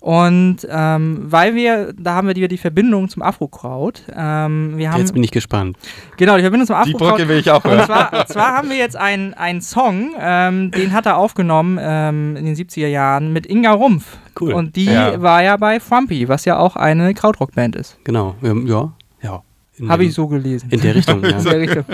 Und 0.00 0.66
ähm, 0.70 1.18
weil 1.24 1.54
wir, 1.54 1.92
da 1.92 2.14
haben 2.14 2.26
wir 2.28 2.34
wieder 2.34 2.48
die 2.48 2.56
Verbindung 2.56 3.10
zum 3.10 3.20
Afro-Kraut. 3.22 4.02
Ähm, 4.16 4.78
wir 4.78 4.90
haben, 4.92 5.00
Jetzt 5.00 5.12
bin 5.12 5.22
ich 5.22 5.30
gespannt. 5.30 5.76
genau, 6.16 6.36
die 6.36 6.42
Verbindung 6.42 6.66
zum 6.66 6.76
Die 6.76 6.94
Afro-Kraut. 6.94 7.16
Brücke 7.18 7.28
will 7.28 7.38
ich 7.38 7.50
auch 7.50 7.62
Und 7.64 7.70
hören. 7.72 7.84
zwar, 7.84 8.26
zwar 8.26 8.56
haben 8.56 8.70
wir 8.70 8.76
jetzt 8.78 8.96
einen, 8.96 9.34
einen 9.34 9.60
Song, 9.60 10.12
ähm, 10.18 10.70
den 10.70 10.92
hat 10.94 11.04
er 11.04 11.18
aufgenommen 11.18 11.78
ähm, 11.80 12.34
in 12.36 12.46
den 12.46 12.54
70er 12.56 12.86
Jahren 12.86 13.34
mit 13.34 13.44
Inga 13.46 13.72
Rumpf. 13.72 14.16
Cool. 14.40 14.54
Und 14.54 14.74
die 14.76 14.86
Ja. 14.86 15.20
war 15.20 15.42
ja 15.42 15.58
bei 15.58 15.78
Frumpy, 15.80 16.28
was 16.28 16.46
ja 16.46 16.56
auch 16.58 16.76
eine 16.76 17.12
Krautrock-Band 17.12 17.76
ist. 17.76 17.98
Genau. 18.04 18.36
Ähm, 18.42 18.66
ja. 18.66 18.92
Ja. 19.22 19.42
In 19.76 19.90
Habe 19.90 20.04
ich 20.04 20.14
so 20.14 20.28
gelesen. 20.28 20.70
In 20.70 20.80
der 20.80 20.94
Richtung, 20.94 21.22
ja. 21.24 21.36
In 21.38 21.44
der 21.44 21.60
Richtung. 21.60 21.84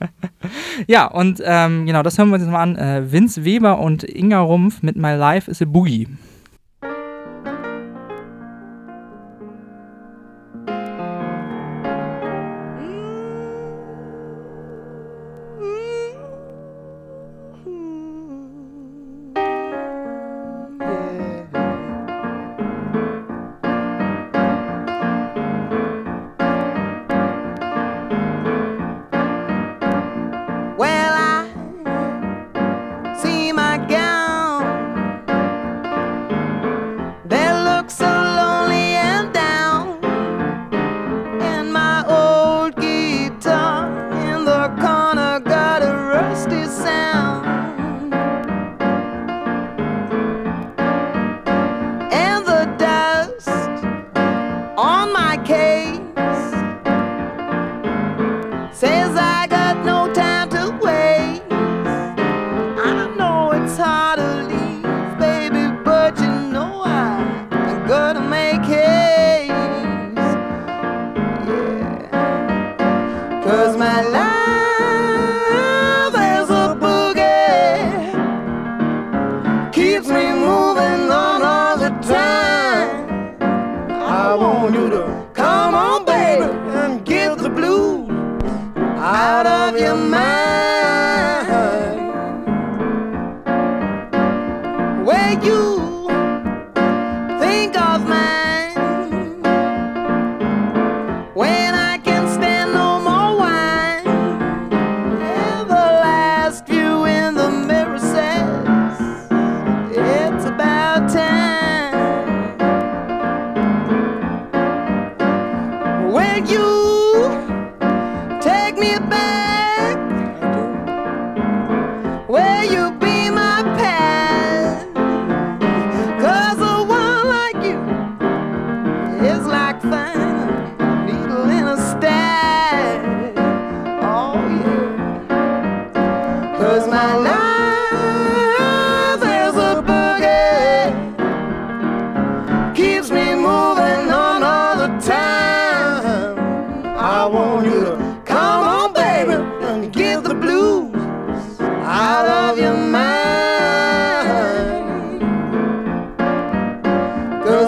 ja, 0.86 1.06
und 1.06 1.42
ähm, 1.44 1.84
genau, 1.86 2.02
das 2.04 2.16
hören 2.16 2.28
wir 2.28 2.34
uns 2.34 2.44
jetzt 2.44 2.52
mal 2.52 2.62
an. 2.62 2.76
Äh, 2.76 3.10
Vince 3.12 3.44
Weber 3.44 3.78
und 3.80 4.04
Inga 4.04 4.38
Rumpf 4.40 4.82
mit 4.82 4.96
My 4.96 5.14
Life 5.14 5.50
is 5.50 5.60
a 5.60 5.64
Boogie. 5.64 6.06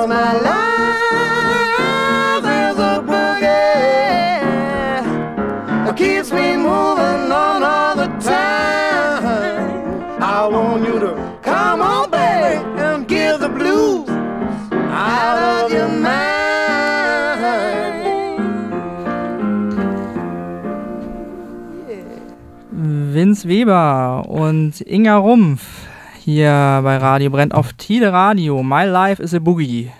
Cause 0.02 0.08
my 0.08 0.32
life 0.50 2.42
is 2.42 2.74
a 2.76 2.98
boogie 3.06 4.42
keeps 5.96 6.32
me 6.32 6.56
moving 6.56 7.30
on 7.30 7.62
all 7.62 7.94
the 7.94 8.08
time. 8.18 10.20
I 10.20 10.48
want 10.48 10.84
you 10.88 10.98
to 10.98 11.38
come 11.44 11.82
on, 11.82 12.10
baby, 12.10 12.64
and 12.80 13.06
give 13.06 13.38
the 13.38 13.48
blues 13.48 14.08
out 14.72 15.38
of 15.38 15.72
your 15.72 15.86
mind. 15.86 16.10
Vince 23.14 23.46
Weber 23.46 24.28
und 24.28 24.80
Inga 24.84 25.18
Rumpf 25.18 25.91
hier 26.24 26.80
bei 26.84 26.98
Radio 26.98 27.30
Brennt 27.30 27.52
auf 27.52 27.72
Tide 27.72 28.12
Radio. 28.12 28.62
My 28.62 28.84
Life 28.84 29.20
is 29.20 29.34
a 29.34 29.40
Boogie. 29.40 29.90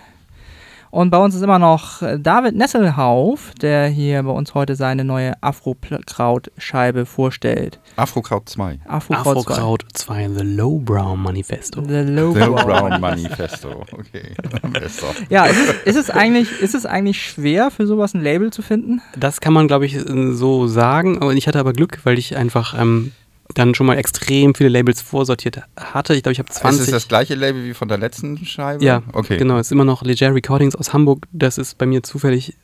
Und 0.89 1.09
bei 1.09 1.17
uns 1.17 1.33
ist 1.33 1.41
immer 1.41 1.57
noch 1.57 2.03
David 2.19 2.55
Nesselhauf, 2.55 3.51
der 3.59 3.87
hier 3.87 4.21
bei 4.23 4.29
uns 4.29 4.53
heute 4.53 4.75
seine 4.75 5.03
neue 5.03 5.33
Afro-Kraut-Scheibe 5.41 7.05
vorstellt. 7.05 7.79
Afrokraut 7.95 8.47
2. 8.47 8.79
Afro-Kraut. 8.87 9.37
Afrokraut 9.37 9.85
2, 9.93 10.29
The 10.37 10.43
Lowbrow 10.43 11.17
Manifesto. 11.17 11.83
The 11.83 12.01
Low. 12.01 12.33
Brown 12.33 13.01
Manifesto. 13.01 13.83
Okay. 13.91 14.35
Ja, 15.29 15.45
ist 15.45 15.57
es, 15.57 15.73
ist, 15.83 15.95
es 15.95 16.09
eigentlich, 16.09 16.61
ist 16.61 16.75
es 16.75 16.85
eigentlich 16.85 17.21
schwer, 17.21 17.71
für 17.71 17.87
sowas 17.87 18.13
ein 18.13 18.21
Label 18.21 18.53
zu 18.53 18.61
finden? 18.61 19.01
Das 19.17 19.41
kann 19.41 19.51
man, 19.51 19.67
glaube 19.67 19.87
ich, 19.87 19.97
so 19.99 20.67
sagen. 20.67 21.21
Aber 21.21 21.33
ich 21.33 21.47
hatte 21.47 21.59
aber 21.59 21.73
Glück, 21.73 22.01
weil 22.03 22.19
ich 22.19 22.37
einfach 22.37 22.79
ähm, 22.79 23.11
dann 23.55 23.75
schon 23.75 23.85
mal 23.85 23.97
extrem 23.97 24.55
viele 24.55 24.69
Labels 24.69 25.01
vorsortiert 25.01 25.61
hatte. 25.77 26.15
Ich 26.15 26.23
glaube, 26.23 26.33
ich 26.33 26.39
habe 26.39 26.49
20. 26.49 26.81
Ist 26.81 26.87
es 26.87 26.91
das 26.91 27.07
gleiche 27.07 27.35
Label 27.35 27.63
wie 27.65 27.73
von 27.73 27.87
der 27.87 27.97
letzten 27.97 28.43
Scheibe? 28.45 28.83
Ja, 28.83 29.03
Okay. 29.13 29.37
genau. 29.37 29.57
Es 29.57 29.67
ist 29.67 29.71
immer 29.71 29.85
noch 29.85 30.01
Leger 30.03 30.33
Recordings 30.33 30.75
aus 30.75 30.93
Hamburg. 30.93 31.25
Das 31.31 31.57
ist 31.57 31.77
bei 31.77 31.85
mir 31.85 32.03
zufällig 32.03 32.55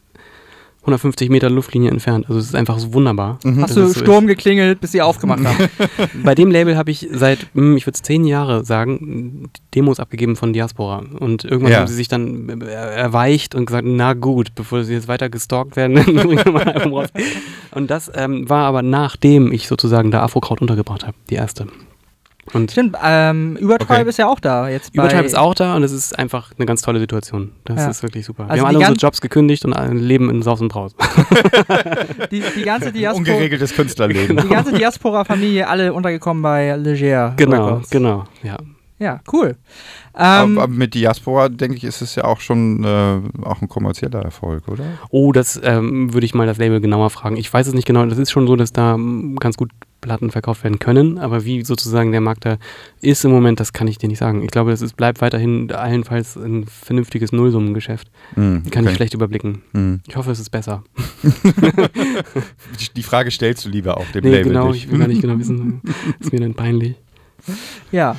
150 0.81 1.29
Meter 1.29 1.49
Luftlinie 1.49 1.91
entfernt. 1.91 2.25
Also 2.27 2.39
es 2.39 2.45
ist 2.47 2.55
einfach 2.55 2.79
so 2.79 2.93
wunderbar. 2.93 3.37
Mhm. 3.43 3.61
Hast 3.61 3.75
dass 3.75 3.75
du 3.75 3.87
so 3.87 3.99
Sturm 3.99 4.27
geklingelt, 4.27 4.79
bis 4.79 4.91
sie 4.93 5.01
aufgemacht 5.01 5.43
haben? 5.45 5.65
ist. 5.65 6.09
Bei 6.23 6.33
dem 6.35 6.49
Label 6.51 6.77
habe 6.77 6.89
ich 6.91 7.07
seit, 7.11 7.47
hm, 7.53 7.75
ich 7.77 7.85
würde 7.85 7.95
es 7.95 8.01
zehn 8.01 8.25
Jahre 8.25 8.63
sagen, 8.65 9.49
Demos 9.75 9.99
abgegeben 9.99 10.35
von 10.35 10.53
Diaspora. 10.53 11.03
Und 11.19 11.43
irgendwann 11.43 11.71
Ja. 11.73 11.79
haben 11.79 11.87
sie 11.87 11.95
sich 11.95 12.07
dann 12.07 12.61
erweicht 12.61 13.55
und 13.55 13.65
gesagt, 13.65 13.85
na 13.87 14.13
gut, 14.13 14.55
bevor 14.55 14.83
sie 14.83 14.93
jetzt 14.93 15.07
weiter 15.07 15.29
gestalkt 15.29 15.75
werden, 15.75 15.95
dann 16.05 16.05
bringen 16.05 16.43
wir 16.45 16.51
mal 16.51 16.63
ein 16.63 16.75
Album 16.75 16.93
raus. 16.93 17.09
Und 17.71 17.91
das 17.91 18.09
ähm, 18.15 18.49
war 18.49 18.65
aber 18.65 18.81
nachdem 18.81 19.51
ich 19.51 19.67
sozusagen 19.67 20.11
da 20.11 20.21
Afrokraut 20.21 20.61
untergebracht 20.61 21.05
habe, 21.05 21.17
die 21.29 21.35
erste. 21.35 21.67
Und 22.53 22.71
Stimmt, 22.71 22.95
ähm, 23.03 23.55
Übertreib 23.57 23.99
Okay. 24.01 24.09
ist 24.09 24.17
ja 24.17 24.27
auch 24.27 24.39
da 24.39 24.67
jetzt. 24.69 24.93
Übertreib 24.95 25.25
ist 25.25 25.37
auch 25.37 25.53
da 25.53 25.75
und 25.75 25.83
es 25.83 25.91
ist 25.91 26.17
einfach 26.17 26.51
eine 26.57 26.65
ganz 26.65 26.81
tolle 26.81 26.99
Situation. 26.99 27.51
Das 27.65 27.77
Ja. 27.77 27.89
ist 27.89 28.01
wirklich 28.03 28.25
super. 28.25 28.43
Also 28.43 28.55
wir 28.55 28.61
haben 28.61 28.67
alle 28.75 28.77
unsere 28.79 28.95
Jobs 28.95 29.21
gekündigt 29.21 29.65
und 29.65 29.73
alle 29.73 29.93
leben 29.93 30.29
in 30.29 30.41
Saus 30.41 30.61
und 30.61 30.69
Braus. 30.69 30.95
Die, 32.31 32.41
die 32.55 32.63
ganze 32.63 32.91
Diaspora. 32.91 33.17
Ungeregeltes 33.19 33.73
Künstlerleben. 33.73 34.37
Die 34.37 34.47
ganze 34.47 34.73
Diaspora-Familie, 34.73 35.67
alle 35.67 35.93
untergekommen 35.93 36.41
bei 36.43 36.75
Leger. 36.75 37.33
genau, 37.37 37.65
Records. 37.65 37.89
genau. 37.89 38.25
Ja. 38.43 38.57
Ja, 39.01 39.21
cool. 39.31 39.55
Ähm, 40.13 40.57
aber, 40.57 40.63
aber 40.63 40.73
mit 40.73 40.93
Diaspora, 40.93 41.47
denke 41.47 41.77
ich, 41.77 41.85
ist 41.85 42.01
es 42.01 42.15
ja 42.15 42.25
auch 42.25 42.41
schon 42.41 42.83
äh, 42.83 43.21
auch 43.45 43.61
ein 43.61 43.69
kommerzieller 43.69 44.21
Erfolg, 44.21 44.67
oder? 44.67 44.83
Oh, 45.09 45.31
das 45.31 45.57
ähm, 45.63 46.13
würde 46.13 46.25
ich 46.25 46.33
mal 46.35 46.45
das 46.45 46.57
Label 46.57 46.81
genauer 46.81 47.09
fragen. 47.09 47.37
Ich 47.37 47.51
weiß 47.53 47.67
es 47.67 47.73
nicht 47.73 47.85
genau. 47.87 48.05
Das 48.05 48.17
ist 48.17 48.29
schon 48.31 48.45
so, 48.45 48.57
dass 48.57 48.73
da 48.73 48.97
mm, 48.97 49.37
ganz 49.37 49.55
gut 49.55 49.71
Platten 50.01 50.31
verkauft 50.31 50.63
werden 50.63 50.79
können. 50.79 51.17
Aber 51.17 51.45
wie 51.45 51.63
sozusagen 51.63 52.11
der 52.11 52.21
Markt 52.21 52.45
da 52.45 52.57
ist 53.01 53.23
im 53.25 53.31
Moment, 53.31 53.59
das 53.59 53.73
kann 53.73 53.87
ich 53.87 53.97
dir 53.97 54.07
nicht 54.07 54.19
sagen. 54.19 54.43
Ich 54.43 54.51
glaube, 54.51 54.71
das 54.71 54.81
ist, 54.81 54.95
bleibt 54.97 55.21
weiterhin 55.21 55.71
allenfalls 55.71 56.35
ein 56.35 56.65
vernünftiges 56.65 57.31
Nullsummengeschäft. 57.31 58.09
Hm, 58.35 58.63
Kann 58.71 58.83
okay. 58.83 58.91
ich 58.91 58.95
schlecht 58.97 59.13
überblicken. 59.13 59.61
Hm. 59.73 60.01
Ich 60.07 60.15
hoffe, 60.15 60.31
es 60.31 60.39
ist 60.39 60.49
besser. 60.49 60.83
Die- 61.23 62.87
Die 62.95 63.03
Frage 63.03 63.31
stellst 63.31 63.65
du 63.65 63.69
lieber 63.69 63.97
auch 63.97 64.05
dem 64.11 64.23
Nee, 64.23 64.31
Label 64.31 64.43
genau. 64.53 64.71
nicht. 64.71 64.85
Ich 64.85 64.91
will 64.91 64.99
gar 64.99 65.07
nicht 65.07 65.21
genau 65.21 65.37
wissen. 65.39 65.81
Ist 66.19 66.31
mir 66.33 66.39
dann 66.39 66.53
peinlich. 66.53 66.95
Ja. 67.91 68.15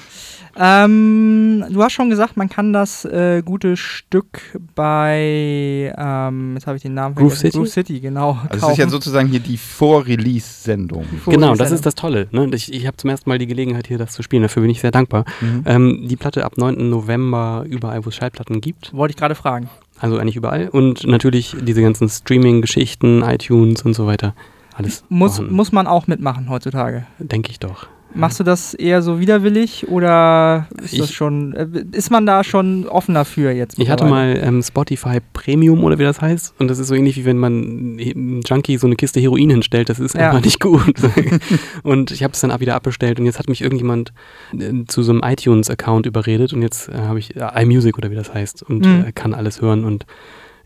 Ähm, 0.56 1.64
du 1.70 1.82
hast 1.82 1.92
schon 1.92 2.10
gesagt, 2.10 2.36
man 2.36 2.48
kann 2.48 2.72
das 2.72 3.04
äh, 3.04 3.42
gute 3.44 3.76
Stück 3.76 4.40
bei, 4.74 5.94
ähm, 5.96 6.54
jetzt 6.54 6.66
habe 6.66 6.76
ich 6.76 6.82
den 6.82 6.94
Namen 6.94 7.14
Groove. 7.14 7.36
City? 7.36 7.56
Groove 7.56 7.68
City, 7.68 8.00
genau. 8.00 8.38
Also 8.48 8.66
es 8.66 8.72
ist 8.72 8.78
ja 8.78 8.88
sozusagen 8.88 9.28
hier 9.28 9.40
die 9.40 9.56
Vor-Release-Sendung. 9.56 11.04
Genau, 11.26 11.54
das 11.54 11.70
ist 11.70 11.86
das 11.86 11.94
Tolle. 11.94 12.28
Ne? 12.32 12.48
Ich, 12.52 12.72
ich 12.72 12.86
habe 12.86 12.96
zum 12.96 13.10
ersten 13.10 13.30
Mal 13.30 13.38
die 13.38 13.46
Gelegenheit, 13.46 13.86
hier 13.86 13.98
das 13.98 14.12
zu 14.12 14.22
spielen. 14.22 14.42
Dafür 14.42 14.62
bin 14.62 14.70
ich 14.70 14.80
sehr 14.80 14.90
dankbar. 14.90 15.24
Mhm. 15.40 15.62
Ähm, 15.66 16.08
die 16.08 16.16
Platte 16.16 16.44
ab 16.44 16.56
9. 16.56 16.88
November 16.88 17.64
überall, 17.68 18.04
wo 18.04 18.08
es 18.08 18.16
Schallplatten 18.16 18.60
gibt. 18.60 18.92
Wollte 18.94 19.12
ich 19.12 19.16
gerade 19.16 19.34
fragen. 19.34 19.70
Also 19.98 20.18
eigentlich 20.18 20.36
überall. 20.36 20.68
Und 20.68 21.06
natürlich 21.06 21.56
diese 21.60 21.82
ganzen 21.82 22.08
Streaming-Geschichten, 22.08 23.22
iTunes 23.22 23.82
und 23.82 23.94
so 23.94 24.06
weiter. 24.06 24.34
Alles 24.74 25.04
Muss, 25.08 25.36
vorhanden. 25.36 25.54
muss 25.54 25.72
man 25.72 25.86
auch 25.86 26.06
mitmachen 26.06 26.48
heutzutage. 26.48 27.06
Denke 27.18 27.50
ich 27.50 27.58
doch. 27.58 27.86
Machst 28.12 28.40
du 28.40 28.44
das 28.44 28.74
eher 28.74 29.02
so 29.02 29.20
widerwillig 29.20 29.86
oder 29.88 30.66
ist 30.82 30.98
das 30.98 31.10
Ich- 31.10 31.14
schon, 31.16 31.52
äh, 31.54 31.66
ist 31.92 32.10
man 32.10 32.26
da 32.26 32.42
schon 32.42 32.88
offen 32.88 33.14
dafür 33.14 33.52
jetzt? 33.52 33.78
Ich 33.78 33.88
hatte 33.88 34.04
mal 34.04 34.36
ähm, 34.42 34.62
Spotify 34.62 35.18
Premium 35.32 35.84
oder 35.84 35.98
wie 35.98 36.02
das 36.02 36.20
heißt. 36.20 36.54
Und 36.58 36.68
das 36.68 36.80
ist 36.80 36.88
so 36.88 36.94
ähnlich 36.96 37.16
wie 37.16 37.24
wenn 37.24 37.38
man 37.38 37.98
einem 38.00 38.40
Junkie 38.44 38.78
so 38.78 38.86
eine 38.88 38.96
Kiste 38.96 39.20
Heroin 39.20 39.50
hinstellt. 39.50 39.88
Das 39.88 40.00
ist 40.00 40.14
Ja. 40.16 40.30
einfach 40.30 40.44
nicht 40.44 40.58
gut. 40.60 40.94
und 41.84 42.10
ich 42.10 42.22
habe 42.24 42.32
es 42.32 42.40
dann 42.40 42.50
auch 42.50 42.60
wieder 42.60 42.74
abbestellt. 42.74 43.20
Und 43.20 43.26
jetzt 43.26 43.38
hat 43.38 43.48
mich 43.48 43.62
irgendjemand 43.62 44.12
äh, 44.58 44.84
zu 44.88 45.02
so 45.04 45.12
einem 45.12 45.22
iTunes-Account 45.24 46.06
überredet. 46.06 46.52
Und 46.52 46.62
jetzt 46.62 46.88
äh, 46.88 46.94
habe 46.94 47.20
ich 47.20 47.36
äh, 47.36 47.62
iMusic 47.62 47.96
oder 47.96 48.10
wie 48.10 48.16
das 48.16 48.34
heißt. 48.34 48.62
Und 48.64 48.84
Mhm. 48.86 49.04
äh, 49.08 49.12
kann 49.12 49.34
alles 49.34 49.60
hören. 49.62 49.84
Und 49.84 50.04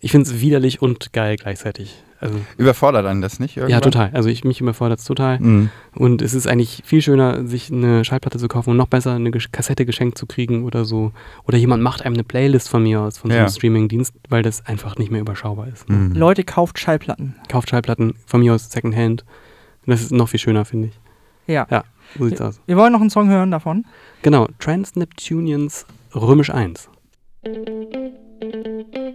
ich 0.00 0.10
finde 0.12 0.28
es 0.30 0.40
widerlich 0.40 0.80
und 0.80 1.12
geil 1.12 1.36
gleichzeitig. 1.36 2.02
Also, 2.24 2.38
Überfordert 2.56 3.04
einen 3.06 3.20
das 3.20 3.38
nicht? 3.38 3.56
ja, 3.56 3.62
irgendwann? 3.62 3.82
total. 3.82 4.10
Also 4.14 4.28
ich 4.28 4.44
mich 4.44 4.60
überfordert 4.60 4.98
es 4.98 5.04
total. 5.04 5.38
Mhm. 5.38 5.70
Und 5.94 6.22
es 6.22 6.32
ist 6.34 6.46
eigentlich 6.46 6.82
viel 6.84 7.02
schöner, 7.02 7.46
sich 7.46 7.70
eine 7.70 8.04
Schallplatte 8.04 8.38
zu 8.38 8.48
kaufen 8.48 8.70
und 8.70 8.76
noch 8.76 8.88
besser 8.88 9.12
eine 9.12 9.30
Kassette 9.30 9.84
geschenkt 9.84 10.16
zu 10.16 10.26
kriegen 10.26 10.64
oder 10.64 10.84
so. 10.84 11.12
Oder 11.46 11.58
jemand 11.58 11.82
macht 11.82 12.02
einem 12.04 12.14
eine 12.14 12.24
Playlist 12.24 12.68
von 12.68 12.82
mir 12.82 13.00
aus, 13.02 13.18
von 13.18 13.30
so 13.30 13.36
einem 13.36 13.46
Ja. 13.46 13.50
Streaming-Dienst, 13.50 14.14
weil 14.30 14.42
das 14.42 14.64
einfach 14.66 14.96
nicht 14.96 15.10
mehr 15.10 15.20
überschaubar 15.20 15.68
ist. 15.68 15.88
Ne? 15.88 15.96
Mhm. 15.96 16.12
Leute 16.12 16.44
kauft 16.44 16.78
Schallplatten. 16.78 17.36
Kauft 17.48 17.70
Schallplatten 17.70 18.14
von 18.26 18.40
mir 18.40 18.54
aus 18.54 18.70
Secondhand. 18.70 19.24
Das 19.86 20.00
ist 20.00 20.12
noch 20.12 20.28
viel 20.30 20.40
schöner, 20.40 20.64
finde 20.64 20.88
ich. 20.88 21.00
Ja. 21.46 21.66
Ja, 21.70 21.84
so 22.18 22.26
sieht's 22.26 22.40
aus. 22.40 22.58
Wir 22.64 22.76
wollen 22.78 22.92
noch 22.92 23.00
einen 23.02 23.10
Song 23.10 23.28
hören 23.28 23.50
davon. 23.50 23.84
Genau, 24.22 24.48
Trans 24.58 24.96
Neptunians 24.96 25.84
Römisch 26.14 26.48
1. 26.48 26.88
Das 27.42 27.52
wäre 27.52 29.13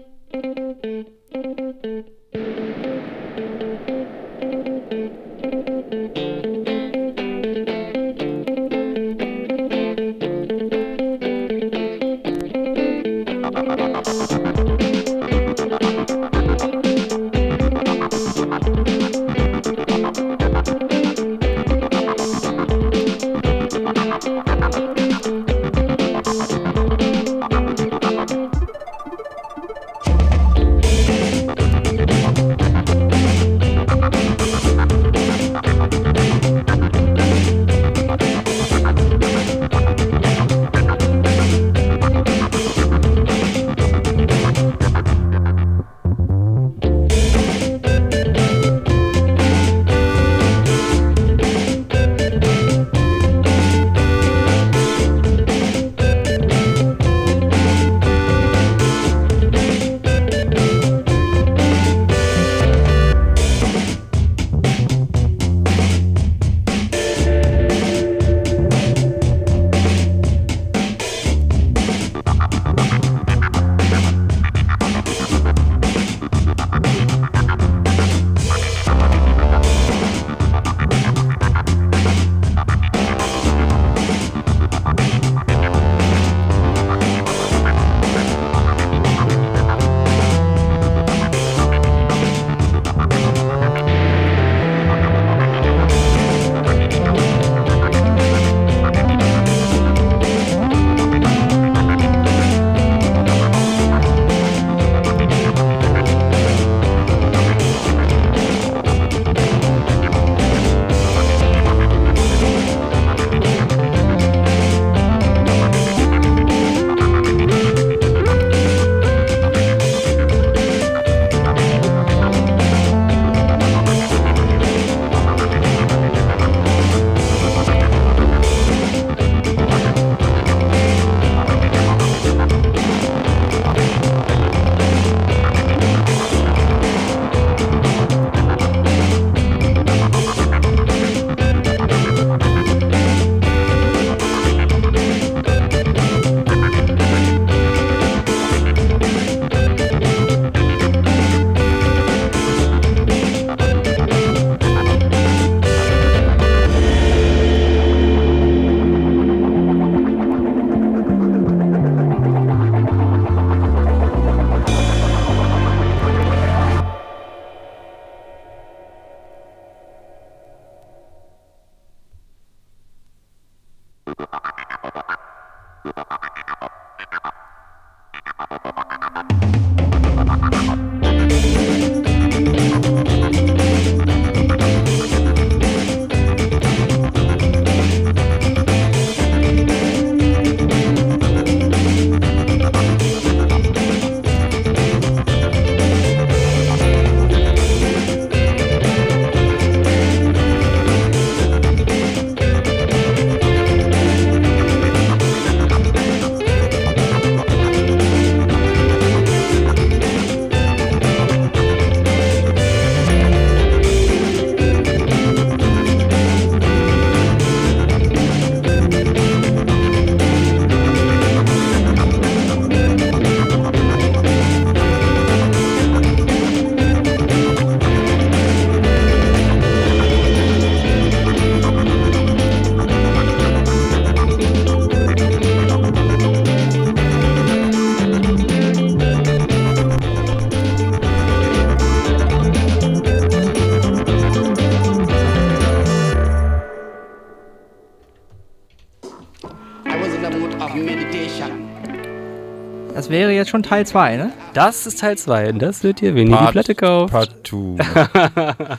jetzt 253.39 253.49
schon 253.49 253.63
Teil 253.63 253.85
2, 253.85 254.17
ne? 254.17 254.31
Das 254.53 254.85
ist 254.87 254.99
Teil 254.99 255.17
2. 255.17 255.53
Das 255.53 255.83
wird 255.83 256.01
ihr, 256.01 256.15
wenn 256.15 256.27
ihr 256.27 256.33
die 256.37 256.43
Part- 256.43 256.51
Platte 256.51 256.75
kauft. 256.75 257.11
Part 257.13 257.47
2. 257.47 257.77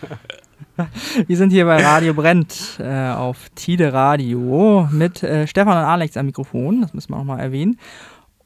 Wir 1.27 1.37
sind 1.37 1.51
hier 1.51 1.67
bei 1.67 1.85
Radio 1.85 2.15
Brennt 2.15 2.79
äh, 2.79 3.11
auf 3.11 3.37
Tide 3.55 3.93
Radio 3.93 4.89
mit 4.91 5.23
äh, 5.23 5.47
Stefan 5.47 5.77
und 5.77 5.85
Alex 5.85 6.17
am 6.17 6.25
Mikrofon, 6.27 6.81
das 6.81 6.95
müssen 6.95 7.13
wir 7.13 7.19
auch 7.19 7.25
mal 7.25 7.39
erwähnen. 7.39 7.79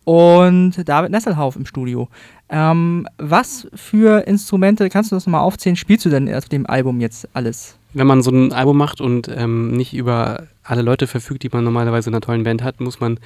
Und 0.03 0.87
David 0.89 1.13
Nesselhauf 1.13 1.55
im 1.57 1.65
Studio. 1.65 2.09
Ähm, 2.51 3.07
was 3.19 3.69
für 3.75 4.27
Instrumente, 4.27 4.91
kannst 4.91 5.13
du 5.13 5.17
das 5.17 5.27
nochmal 5.27 5.43
aufzählen, 5.43 5.77
spielst 5.77 6.05
du 6.07 6.11
denn 6.11 6.33
auf 6.35 6.49
dem 6.49 6.67
Album 6.67 7.01
jetzt 7.01 7.29
alles? 7.35 7.77
Wenn 7.95 8.07
man 8.09 8.21
so 8.23 8.31
ein 8.33 8.53
Album 8.53 8.77
macht 8.77 9.01
und 9.01 9.29
ähm, 9.29 9.71
nicht 9.77 9.95
über 9.95 10.43
alle 10.65 10.83
Leute 10.83 11.07
verfügt, 11.07 11.45
die 11.45 11.49
man 11.53 11.63
normalerweise 11.63 12.11
in 12.11 12.15
einer 12.15 12.21
tollen 12.21 12.43
Band 12.43 12.63
hat, 12.65 12.81
muss 12.81 12.99
man 13.01 13.21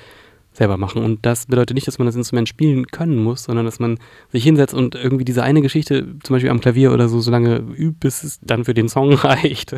selber 0.58 0.76
machen. 0.76 1.02
Und 1.02 1.24
das 1.24 1.46
bedeutet 1.46 1.74
nicht, 1.74 1.86
dass 1.86 1.98
man 1.98 2.06
das 2.06 2.16
Instrument 2.16 2.48
spielen 2.48 2.86
können 2.88 3.16
muss, 3.16 3.44
sondern 3.44 3.64
dass 3.64 3.78
man 3.78 3.98
sich 4.30 4.44
hinsetzt 4.44 4.74
und 4.74 4.94
irgendwie 4.94 5.24
diese 5.24 5.42
eine 5.42 5.62
Geschichte, 5.62 6.16
zum 6.22 6.34
Beispiel 6.34 6.50
am 6.50 6.60
Klavier 6.60 6.92
oder 6.92 7.08
so, 7.08 7.20
so 7.20 7.30
lange 7.30 7.56
übt, 7.56 7.98
bis 8.00 8.22
es 8.22 8.40
dann 8.42 8.64
für 8.64 8.74
den 8.74 8.88
Song 8.88 9.12
reicht. 9.14 9.74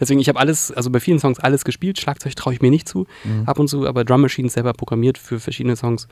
Deswegen, 0.00 0.20
ich 0.20 0.28
habe 0.28 0.40
alles, 0.40 0.72
also 0.72 0.90
bei 0.90 1.00
vielen 1.00 1.20
Songs 1.20 1.38
alles 1.38 1.64
gespielt. 1.64 2.00
Schlagzeug 2.00 2.34
traue 2.34 2.54
ich 2.54 2.60
mir 2.60 2.70
nicht 2.70 2.88
zu, 2.88 3.06
ab 3.46 3.58
und 3.58 3.68
zu, 3.68 3.86
aber 3.86 4.04
Drum 4.04 4.22
Machines 4.22 4.54
selber 4.54 4.72
programmiert 4.72 5.18
für 5.18 5.38
verschiedene 5.38 5.76
Songs. 5.76 6.08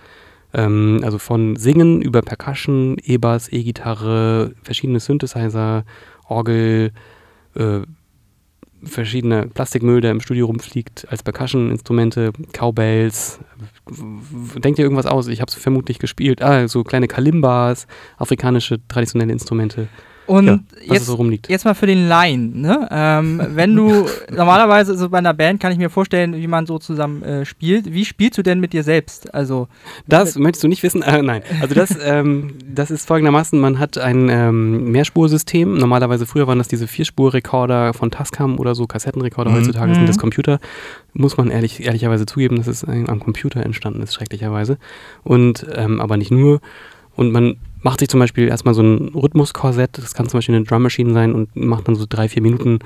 Ähm, 0.55 1.01
also 1.03 1.18
von 1.18 1.57
Singen 1.57 2.01
über 2.01 2.22
Percussion, 2.22 2.96
E-Bass, 3.03 3.53
E-Gitarre, 3.53 4.53
verschiedene 4.62 5.01
Synthesizer, 5.01 5.85
Orgel, 6.27 6.92
äh, 7.55 7.81
verschiedene 8.82 9.46
Plastikmüll, 9.46 10.00
der 10.00 10.12
im 10.12 10.20
Studio 10.20 10.46
rumfliegt, 10.46 11.06
als 11.10 11.22
Percussion-Instrumente, 11.22 12.32
Cowbells. 12.52 13.40
Denkt 14.56 14.78
ihr 14.78 14.84
irgendwas 14.84 15.06
aus? 15.06 15.28
Ich 15.28 15.40
habe 15.40 15.50
es 15.50 15.54
vermutlich 15.54 15.98
gespielt. 15.98 16.42
Ah, 16.42 16.68
so 16.68 16.84
kleine 16.84 17.08
Kalimbas, 17.08 17.86
afrikanische 18.16 18.78
traditionelle 18.88 19.32
Instrumente. 19.32 19.88
Und 20.28 20.46
ja, 20.46 20.58
jetzt, 20.92 21.06
so 21.06 21.30
jetzt 21.48 21.64
mal 21.64 21.72
für 21.72 21.86
den 21.86 22.06
Laien, 22.06 22.60
ne? 22.60 22.87
Ähm, 22.90 23.40
wenn 23.54 23.74
du 23.74 24.06
normalerweise 24.31 24.96
so 24.96 25.08
bei 25.08 25.16
einer 25.18 25.33
Band 25.33 25.58
kann 25.58 25.72
ich 25.72 25.79
mir 25.79 25.88
vorstellen, 25.88 26.37
wie 26.37 26.46
man 26.46 26.66
so 26.66 26.79
zusammen 26.79 27.22
äh, 27.22 27.46
spielt. 27.46 27.94
Wie 27.94 28.04
spielst 28.04 28.37
du 28.37 28.42
denn 28.42 28.60
mit 28.60 28.74
dir 28.74 28.83
selbst? 28.83 29.33
Also 29.35 29.68
Das 30.06 30.37
möchtest 30.37 30.64
du 30.64 30.68
nicht 30.68 30.83
wissen? 30.83 31.02
Äh, 31.08 31.22
nein. 31.22 31.40
Also 31.62 31.74
das, 31.74 31.96
ähm, 32.04 32.54
das 32.70 32.90
ist 32.90 33.08
folgendermaßen, 33.08 33.58
man 33.58 33.79
hat 33.79 33.96
ein 33.96 34.29
ähm, 34.29 34.92
Mehrspursystem. 34.92 35.79
Normalerweise 35.79 36.26
früher 36.26 36.46
waren 36.46 36.58
das 36.58 36.68
diese 36.68 36.87
Vierspurrekorder 36.87 37.94
von 37.94 38.10
Tascam 38.10 38.58
oder 38.58 38.74
so, 38.74 38.87
Kassettenrekorder. 38.87 39.50
Mhm. 39.50 39.54
Heutzutage 39.56 39.92
Mhm. 39.92 39.94
sind 39.94 40.08
das 40.10 40.18
Computer. 40.18 40.60
Muss 41.14 41.38
man 41.38 41.50
ehrlich, 41.50 41.83
ehrlicherweise 41.87 42.26
zugeben, 42.26 42.56
dass 42.56 42.66
es 42.66 42.85
am 42.85 43.20
Computer 43.20 43.64
entstanden 43.64 44.02
ist, 44.02 44.12
schrecklicherweise. 44.12 44.76
Und 45.24 45.66
ähm, 45.74 46.02
aber 46.02 46.18
nicht 46.18 46.31
nur. 46.31 46.60
Und 47.16 47.33
man 47.33 47.56
macht 47.88 48.00
sich 48.00 48.10
zum 48.10 48.20
Beispiel 48.20 48.48
erstmal 48.48 48.74
so 48.74 48.82
ein 48.82 49.14
Rhythmuskorsett, 49.14 49.96
das 49.96 50.12
kann 50.12 50.28
zum 50.28 50.36
Beispiel 50.36 50.54
eine 50.54 50.66
Drum 50.66 50.82
Machine 50.82 51.14
sein 51.14 51.32
und 51.32 51.56
macht 51.56 51.88
dann 51.88 51.94
so 51.94 52.04
drei, 52.06 52.28
vier 52.28 52.42
Minuten 52.42 52.80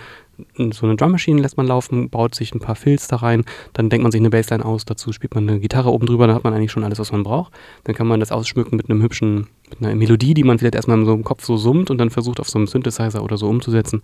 so 0.71 0.87
eine 0.87 0.95
Drum 0.95 1.11
Machine, 1.11 1.43
lässt 1.43 1.57
man 1.57 1.67
laufen, 1.67 2.09
baut 2.09 2.37
sich 2.37 2.55
ein 2.55 2.61
paar 2.61 2.77
Fills 2.77 3.09
da 3.09 3.17
rein, 3.17 3.45
dann 3.73 3.91
denkt 3.91 4.05
man 4.05 4.13
sich 4.13 4.21
eine 4.21 4.31
Bassline 4.31 4.65
aus, 4.65 4.85
dazu 4.85 5.13
spielt 5.13 5.35
man 5.35 5.49
eine 5.49 5.59
Gitarre 5.59 5.91
oben 5.91 6.07
drüber, 6.07 6.29
dann 6.29 6.37
hat 6.37 6.45
man 6.45 6.55
eigentlich 6.55 6.71
schon 6.71 6.85
alles, 6.85 7.01
was 7.01 7.11
man 7.11 7.25
braucht. 7.25 7.53
Dann 7.83 7.97
kann 7.97 8.07
man 8.07 8.21
das 8.21 8.31
ausschmücken 8.31 8.77
mit 8.77 8.89
einem 8.89 9.03
hübschen, 9.03 9.49
mit 9.71 9.83
einer 9.83 9.97
Melodie, 9.97 10.35
die 10.35 10.45
man 10.45 10.61
vielleicht 10.61 10.77
erstmal 10.77 11.05
so 11.05 11.15
im 11.15 11.25
Kopf 11.25 11.45
so 11.45 11.57
summt 11.57 11.91
und 11.91 11.99
dann 11.99 12.11
versucht 12.11 12.39
auf 12.39 12.49
so 12.49 12.61
einem 12.61 12.69
Synthesizer 12.69 13.25
oder 13.25 13.37
so 13.37 13.49
umzusetzen. 13.49 14.03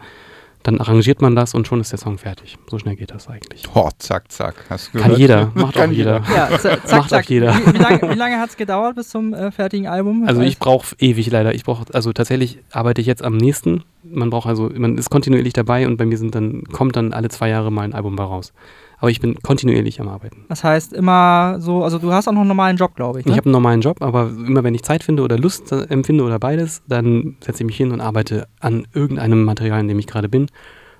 Dann 0.65 0.81
arrangiert 0.81 1.23
man 1.23 1.37
das 1.37 1.55
und 1.55 1.67
schon 1.67 1.81
ist 1.81 1.93
der 1.93 1.99
Song 1.99 2.19
fertig. 2.19 2.59
So 2.69 2.79
schnell 2.79 2.97
geht 2.97 3.11
das 3.13 3.29
eigentlich. 3.29 3.65
Oh, 3.75 3.89
zack, 3.99 4.31
zack. 4.31 4.55
Hast 4.69 4.89
du 4.89 4.99
Kann 4.99 5.03
gehört? 5.15 5.19
jeder, 5.19 5.53
macht 5.55 5.77
auch 5.77 5.81
Kann 5.81 5.93
jeder. 5.93 6.23
ja, 6.35 6.49
zack, 6.59 6.83
Macht 6.85 6.93
auch 6.95 7.07
zack. 7.09 7.31
jeder. 7.31 7.55
Wie, 7.55 7.75
wie 7.75 7.79
lange, 7.79 8.15
lange 8.15 8.39
hat 8.41 8.51
es 8.51 8.57
gedauert 8.57 8.97
bis 8.97 9.09
zum 9.09 9.33
äh, 9.35 9.51
fertigen 9.53 9.87
Album? 9.87 10.25
Also 10.27 10.41
ich 10.43 10.59
brauche 10.59 10.95
ewig 10.99 11.31
leider. 11.31 11.55
Ich 11.55 11.65
brauche, 11.65 11.85
also 11.95 12.13
tatsächlich 12.13 12.59
arbeite 12.73 13.01
ich 13.01 13.07
jetzt 13.07 13.23
am 13.23 13.37
nächsten. 13.37 13.85
Man 14.03 14.31
braucht 14.31 14.47
also, 14.49 14.71
man 14.75 14.99
ist 14.99 15.11
kontinuierlich 15.11 15.53
dabei 15.53 15.87
und 15.87 15.97
bei 15.97 16.07
mir 16.07 16.19
sind 16.19 16.35
dann, 16.35 16.65
kommt 16.65 16.97
dann 16.97 17.13
alle 17.13 17.29
zwei 17.29 17.49
Jahre 17.49 17.71
mal 17.71 17.83
ein 17.83 17.95
Album 17.95 18.17
bei 18.17 18.25
raus. 18.25 18.53
Aber 19.01 19.11
ich 19.11 19.21
bin 19.21 19.37
kontinuierlich 19.37 20.01
am 20.01 20.09
Arbeiten. 20.09 20.45
Das 20.49 20.65
heißt 20.65 20.93
immer 20.93 21.57
so, 21.61 21.85
also 21.85 21.99
du 21.99 22.13
hast 22.13 22.27
auch 22.27 22.33
noch 22.33 22.41
einen 22.41 22.49
normalen 22.49 22.77
Job, 22.77 22.97
glaube 22.97 23.21
ich. 23.21 23.27
Ne? 23.27 23.33
Ich 23.33 23.37
habe 23.37 23.47
einen 23.47 23.53
normalen 23.53 23.81
Job, 23.81 24.03
aber 24.03 24.29
immer 24.29 24.65
wenn 24.65 24.75
ich 24.75 24.83
Zeit 24.83 25.05
finde 25.05 25.23
oder 25.23 25.39
Lust 25.39 25.71
äh, 25.71 25.85
empfinde 25.85 26.25
oder 26.25 26.39
beides, 26.39 26.83
dann 26.89 27.37
setze 27.41 27.63
ich 27.63 27.67
mich 27.67 27.77
hin 27.77 27.93
und 27.93 28.01
arbeite 28.01 28.49
an 28.61 28.87
irgendeinem 28.95 29.45
Material, 29.45 29.81
in 29.81 29.89
dem 29.89 29.99
ich 29.99 30.07
gerade 30.07 30.29
bin. 30.29 30.49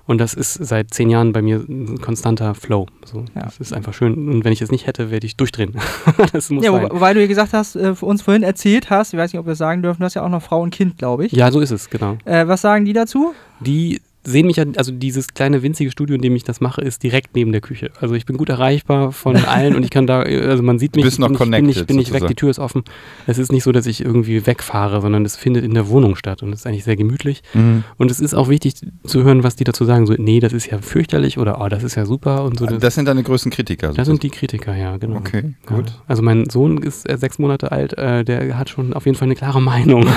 Und 0.09 0.17
das 0.17 0.33
ist 0.33 0.55
seit 0.55 0.91
zehn 0.91 1.11
Jahren 1.11 1.33
bei 1.33 1.43
mir 1.43 1.57
ein 1.57 2.01
konstanter 2.01 2.55
Flow. 2.55 2.87
So, 3.05 3.25
Ja. 3.35 3.43
Das 3.43 3.59
ist 3.59 3.73
einfach 3.73 3.93
schön. 3.93 4.27
Und 4.27 4.43
wenn 4.43 4.51
ich 4.51 4.59
es 4.59 4.71
nicht 4.71 4.87
hätte, 4.87 5.11
werde 5.11 5.27
ich 5.27 5.37
durchdrehen. 5.37 5.75
das 6.33 6.49
muss 6.49 6.65
ja, 6.65 6.71
sein. 6.71 6.89
wobei 6.89 7.13
du 7.13 7.21
ja 7.21 7.27
gesagt 7.27 7.53
hast, 7.53 7.75
äh, 7.75 7.93
uns 8.01 8.23
vorhin 8.23 8.41
erzählt 8.41 8.89
hast, 8.89 9.13
ich 9.13 9.19
weiß 9.19 9.31
nicht, 9.31 9.39
ob 9.39 9.45
wir 9.45 9.51
es 9.51 9.59
sagen 9.59 9.83
dürfen, 9.83 9.99
du 9.99 10.05
hast 10.05 10.15
ja 10.15 10.23
auch 10.23 10.29
noch 10.29 10.41
Frau 10.41 10.63
und 10.63 10.71
Kind, 10.71 10.97
glaube 10.97 11.27
ich. 11.27 11.31
Ja, 11.33 11.51
so 11.51 11.59
ist 11.59 11.69
es, 11.69 11.91
genau. 11.91 12.17
Äh, 12.25 12.47
was 12.47 12.61
sagen 12.61 12.85
die 12.85 12.93
dazu? 12.93 13.35
Die 13.59 14.01
sehen 14.23 14.47
mich 14.47 14.57
ja, 14.57 14.65
also 14.75 14.91
dieses 14.91 15.33
kleine 15.33 15.63
winzige 15.63 15.91
Studio, 15.91 16.15
in 16.15 16.21
dem 16.21 16.35
ich 16.35 16.43
das 16.43 16.59
mache, 16.61 16.81
ist 16.81 17.03
direkt 17.03 17.35
neben 17.35 17.51
der 17.51 17.61
Küche. 17.61 17.91
Also 18.01 18.15
ich 18.15 18.25
bin 18.25 18.37
gut 18.37 18.49
erreichbar 18.49 19.11
von 19.11 19.35
allen 19.45 19.75
und 19.75 19.83
ich 19.83 19.89
kann 19.89 20.07
da, 20.07 20.21
also 20.21 20.61
man 20.61 20.77
sieht 20.77 20.95
mich, 20.95 21.05
bist 21.05 21.19
noch 21.19 21.27
bin, 21.29 21.35
ich, 21.35 21.39
bin, 21.39 21.47
ich, 21.47 21.51
connected 21.75 21.87
bin 21.87 21.99
ich 21.99 22.11
weg, 22.13 22.27
die 22.27 22.35
Tür 22.35 22.49
ist 22.49 22.59
offen. 22.59 22.83
Es 23.27 23.37
ist 23.37 23.51
nicht 23.51 23.63
so, 23.63 23.71
dass 23.71 23.85
ich 23.85 24.03
irgendwie 24.03 24.45
wegfahre, 24.45 25.01
sondern 25.01 25.23
es 25.25 25.35
findet 25.37 25.63
in 25.63 25.73
der 25.73 25.87
Wohnung 25.87 26.15
statt 26.15 26.43
und 26.43 26.51
es 26.53 26.59
ist 26.61 26.67
eigentlich 26.67 26.83
sehr 26.83 26.95
gemütlich. 26.97 27.41
Mhm. 27.53 27.83
Und 27.97 28.11
es 28.11 28.19
ist 28.19 28.33
auch 28.33 28.49
wichtig 28.49 28.75
zu 29.05 29.23
hören, 29.23 29.43
was 29.43 29.55
die 29.55 29.63
dazu 29.63 29.85
sagen. 29.85 30.05
So, 30.05 30.13
nee, 30.17 30.39
das 30.39 30.53
ist 30.53 30.67
ja 30.67 30.79
fürchterlich 30.79 31.37
oder 31.37 31.61
oh, 31.61 31.69
das 31.69 31.83
ist 31.83 31.95
ja 31.95 32.05
super 32.05 32.43
und 32.43 32.59
so. 32.59 32.65
Das, 32.65 32.79
Das 32.79 32.95
sind 32.95 33.05
deine 33.07 33.23
größten 33.23 33.51
Kritiker. 33.51 33.93
das 33.93 34.07
sind 34.07 34.21
die 34.23 34.29
Kritiker, 34.29 34.75
ja, 34.75 34.97
genau. 34.97 35.17
Okay, 35.17 35.55
Ja. 35.69 35.75
gut. 35.77 35.93
Also 36.07 36.21
mein 36.21 36.49
Sohn 36.49 36.77
ist 36.79 37.09
äh, 37.09 37.17
sechs 37.17 37.39
Monate 37.39 37.71
alt, 37.71 37.97
äh, 37.97 38.23
der 38.25 38.57
hat 38.57 38.69
schon 38.69 38.93
auf 38.93 39.05
jeden 39.05 39.17
Fall 39.17 39.27
eine 39.27 39.35
klare 39.35 39.61
Meinung. 39.61 40.05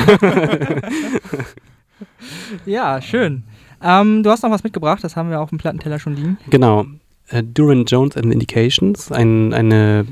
Ja, 2.67 3.01
schön. 3.01 3.45
Ähm, 3.83 4.23
du 4.23 4.31
hast 4.31 4.43
noch 4.43 4.51
was 4.51 4.63
mitgebracht, 4.65 5.03
das 5.03 5.17
haben 5.17 5.31
wir 5.31 5.41
auf 5.41 5.51
dem 5.51 5.59
Plattenteller 5.59 5.99
schon 5.99 6.15
liegen. 6.17 6.39
Genau. 6.51 6.87
Äh, 7.29 7.43
Duran 7.43 7.85
Jones 7.85 8.17
and 8.17 8.27
the 8.27 8.33
Indications, 8.33 9.11
ein, 9.11 9.53
eine 9.53 10.07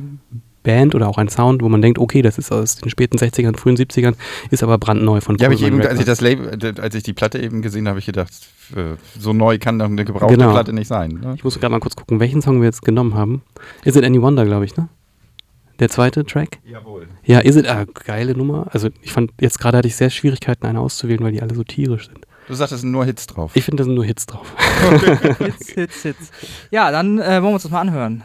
Band 0.62 0.94
oder 0.94 1.08
auch 1.08 1.16
ein 1.18 1.28
Sound, 1.28 1.62
wo 1.62 1.68
man 1.68 1.80
denkt, 1.80 1.98
okay, 1.98 2.22
das 2.22 2.38
ist 2.38 2.52
aus 2.52 2.76
den 2.76 2.90
späten 2.90 3.16
60ern, 3.16 3.56
frühen 3.56 3.76
70ern, 3.76 4.14
ist 4.50 4.62
aber 4.62 4.78
brandneu 4.78 5.20
von 5.20 5.36
Ja, 5.38 5.44
habe 5.44 5.54
ich 5.54 5.62
eben, 5.62 5.80
als 5.80 5.98
ich 5.98 6.04
das 6.04 6.20
Label, 6.20 6.50
als 6.80 6.94
ich 6.94 7.02
die 7.02 7.12
Platte 7.12 7.38
eben 7.38 7.62
gesehen 7.62 7.86
habe, 7.86 7.90
habe 7.90 7.98
ich 8.00 8.06
gedacht, 8.06 8.32
äh, 8.76 8.96
so 9.18 9.32
neu 9.32 9.58
kann 9.58 9.78
doch 9.78 9.86
eine 9.86 10.04
gebrauchte 10.04 10.36
Genau. 10.36 10.52
Platte 10.52 10.72
nicht 10.72 10.88
sein. 10.88 11.18
Ne? 11.22 11.34
Ich 11.36 11.44
muss 11.44 11.58
gerade 11.58 11.72
mal 11.72 11.80
kurz 11.80 11.96
gucken, 11.96 12.20
welchen 12.20 12.42
Song 12.42 12.60
wir 12.60 12.66
jetzt 12.66 12.82
genommen 12.82 13.14
haben. 13.14 13.42
Is 13.84 13.96
It 13.96 14.04
Any 14.04 14.20
Wonder, 14.20 14.44
glaube 14.44 14.64
ich, 14.64 14.76
ne? 14.76 14.88
Der 15.78 15.88
zweite 15.88 16.26
Track? 16.26 16.58
Jawohl. 16.66 17.08
Ja, 17.24 17.38
Is 17.38 17.56
It, 17.56 17.66
ah, 17.66 17.86
geile 18.04 18.36
Nummer. 18.36 18.66
Also 18.70 18.90
ich 19.00 19.12
fand, 19.12 19.32
jetzt 19.40 19.58
gerade 19.58 19.78
hatte 19.78 19.88
ich 19.88 19.96
sehr 19.96 20.10
Schwierigkeiten, 20.10 20.66
eine 20.66 20.78
auszuwählen, 20.78 21.22
weil 21.22 21.32
die 21.32 21.40
alle 21.40 21.54
so 21.54 21.64
tierisch 21.64 22.08
sind. 22.08 22.26
Du 22.50 22.56
sagst, 22.56 22.72
es 22.72 22.80
sind 22.80 22.90
nur 22.90 23.04
Hits 23.04 23.28
drauf. 23.28 23.52
Ich 23.54 23.62
finde, 23.64 23.82
da 23.82 23.84
sind 23.84 23.94
nur 23.94 24.04
Hits 24.04 24.26
drauf. 24.26 24.52
Hits, 25.38 25.68
Hits, 25.68 26.02
Hits. 26.02 26.30
Ja, 26.72 26.90
dann 26.90 27.20
äh, 27.20 27.34
wollen 27.34 27.44
wir 27.44 27.50
uns 27.50 27.62
das 27.62 27.70
mal 27.70 27.80
anhören. 27.80 28.24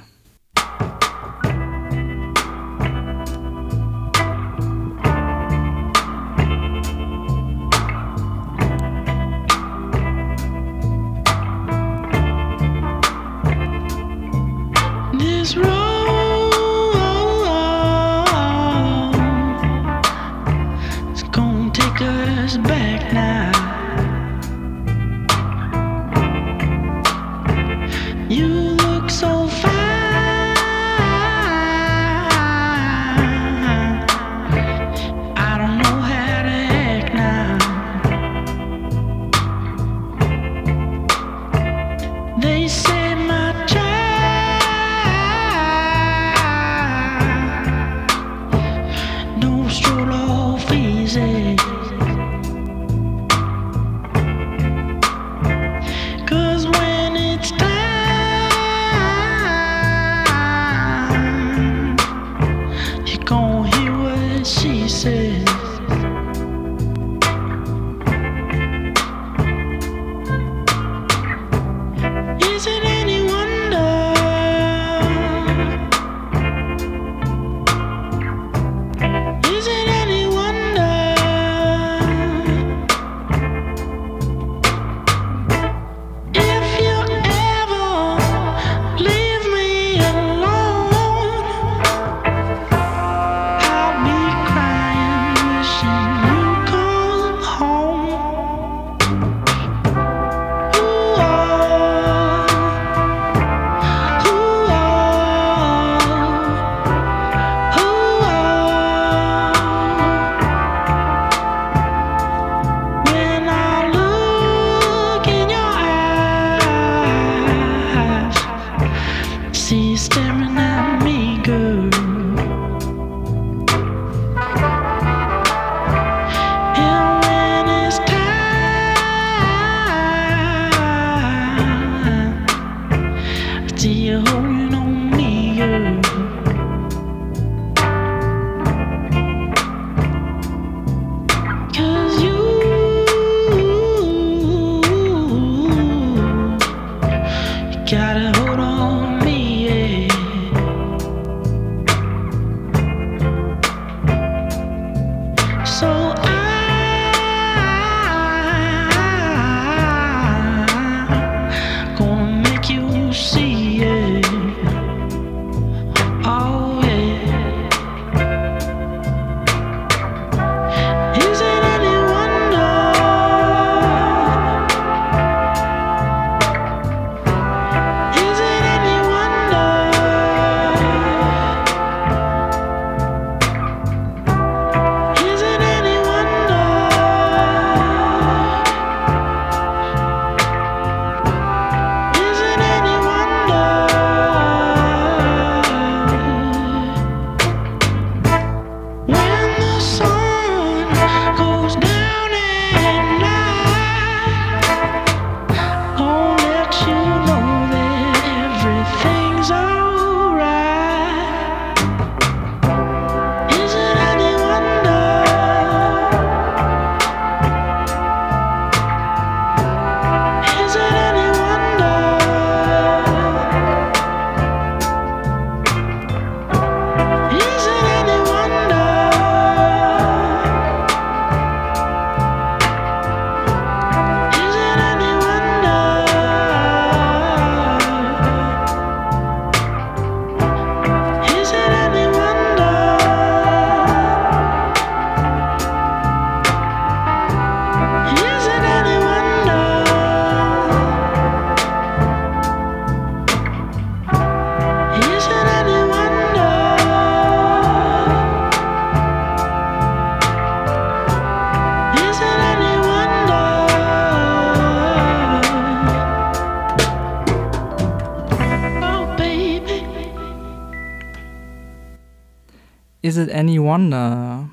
Any 273.36 273.60
wonder? 273.60 274.48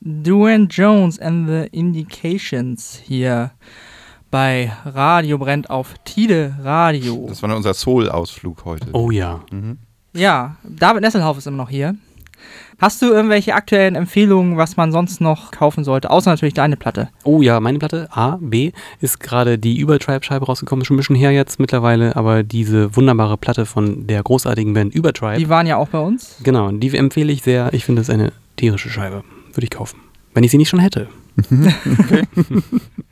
Duane 0.00 0.66
Jones 0.68 1.18
and 1.18 1.48
the 1.48 1.68
Indications 1.72 3.00
hier 3.04 3.50
bei 4.30 4.72
Radio 4.84 5.38
brennt 5.38 5.68
auf 5.70 5.94
Tide 6.04 6.56
Radio. 6.62 7.26
Das 7.28 7.42
war 7.42 7.54
unser 7.54 7.74
Soul-Ausflug 7.74 8.64
heute. 8.64 8.88
Oh 8.92 9.10
ja. 9.10 9.40
Mhm. 9.50 9.78
Ja, 10.14 10.56
David 10.64 11.02
Nesselhoff 11.02 11.38
ist 11.38 11.46
immer 11.46 11.58
noch 11.58 11.70
hier. 11.70 11.94
Hast 12.78 13.00
du 13.00 13.06
irgendwelche 13.06 13.54
aktuellen 13.54 13.94
Empfehlungen, 13.94 14.58
was 14.58 14.76
man 14.76 14.92
sonst 14.92 15.20
noch 15.20 15.50
kaufen 15.50 15.82
sollte? 15.82 16.10
Außer 16.10 16.30
natürlich 16.30 16.52
deine 16.54 16.76
Platte. 16.76 17.08
Oh 17.24 17.40
ja, 17.40 17.58
meine 17.58 17.78
Platte 17.78 18.08
A, 18.10 18.36
B 18.40 18.72
ist 19.00 19.18
gerade 19.20 19.58
die 19.58 19.78
Übertribe-Scheibe 19.78 20.44
rausgekommen, 20.44 20.82
ist 20.82 20.86
schon 20.88 20.96
ein 20.96 20.98
bisschen 20.98 21.16
her 21.16 21.30
jetzt 21.32 21.58
mittlerweile, 21.58 22.16
aber 22.16 22.42
diese 22.42 22.94
wunderbare 22.94 23.38
Platte 23.38 23.64
von 23.64 24.06
der 24.06 24.22
großartigen 24.22 24.74
Band 24.74 24.94
Übertribe, 24.94 25.38
Die 25.38 25.48
waren 25.48 25.66
ja 25.66 25.76
auch 25.78 25.88
bei 25.88 26.00
uns. 26.00 26.36
genau, 26.42 26.70
die 26.70 26.94
empfehle 26.96 27.32
ich 27.32 27.42
sehr. 27.42 27.72
Ich 27.72 27.84
finde 27.86 28.02
es 28.02 28.10
eine 28.10 28.32
tierische 28.56 28.90
Scheibe. 28.90 29.24
Würde 29.54 29.64
ich 29.64 29.70
kaufen. 29.70 29.98
Wenn 30.34 30.44
ich 30.44 30.50
sie 30.50 30.58
nicht 30.58 30.68
schon 30.68 30.80
hätte. 30.80 31.08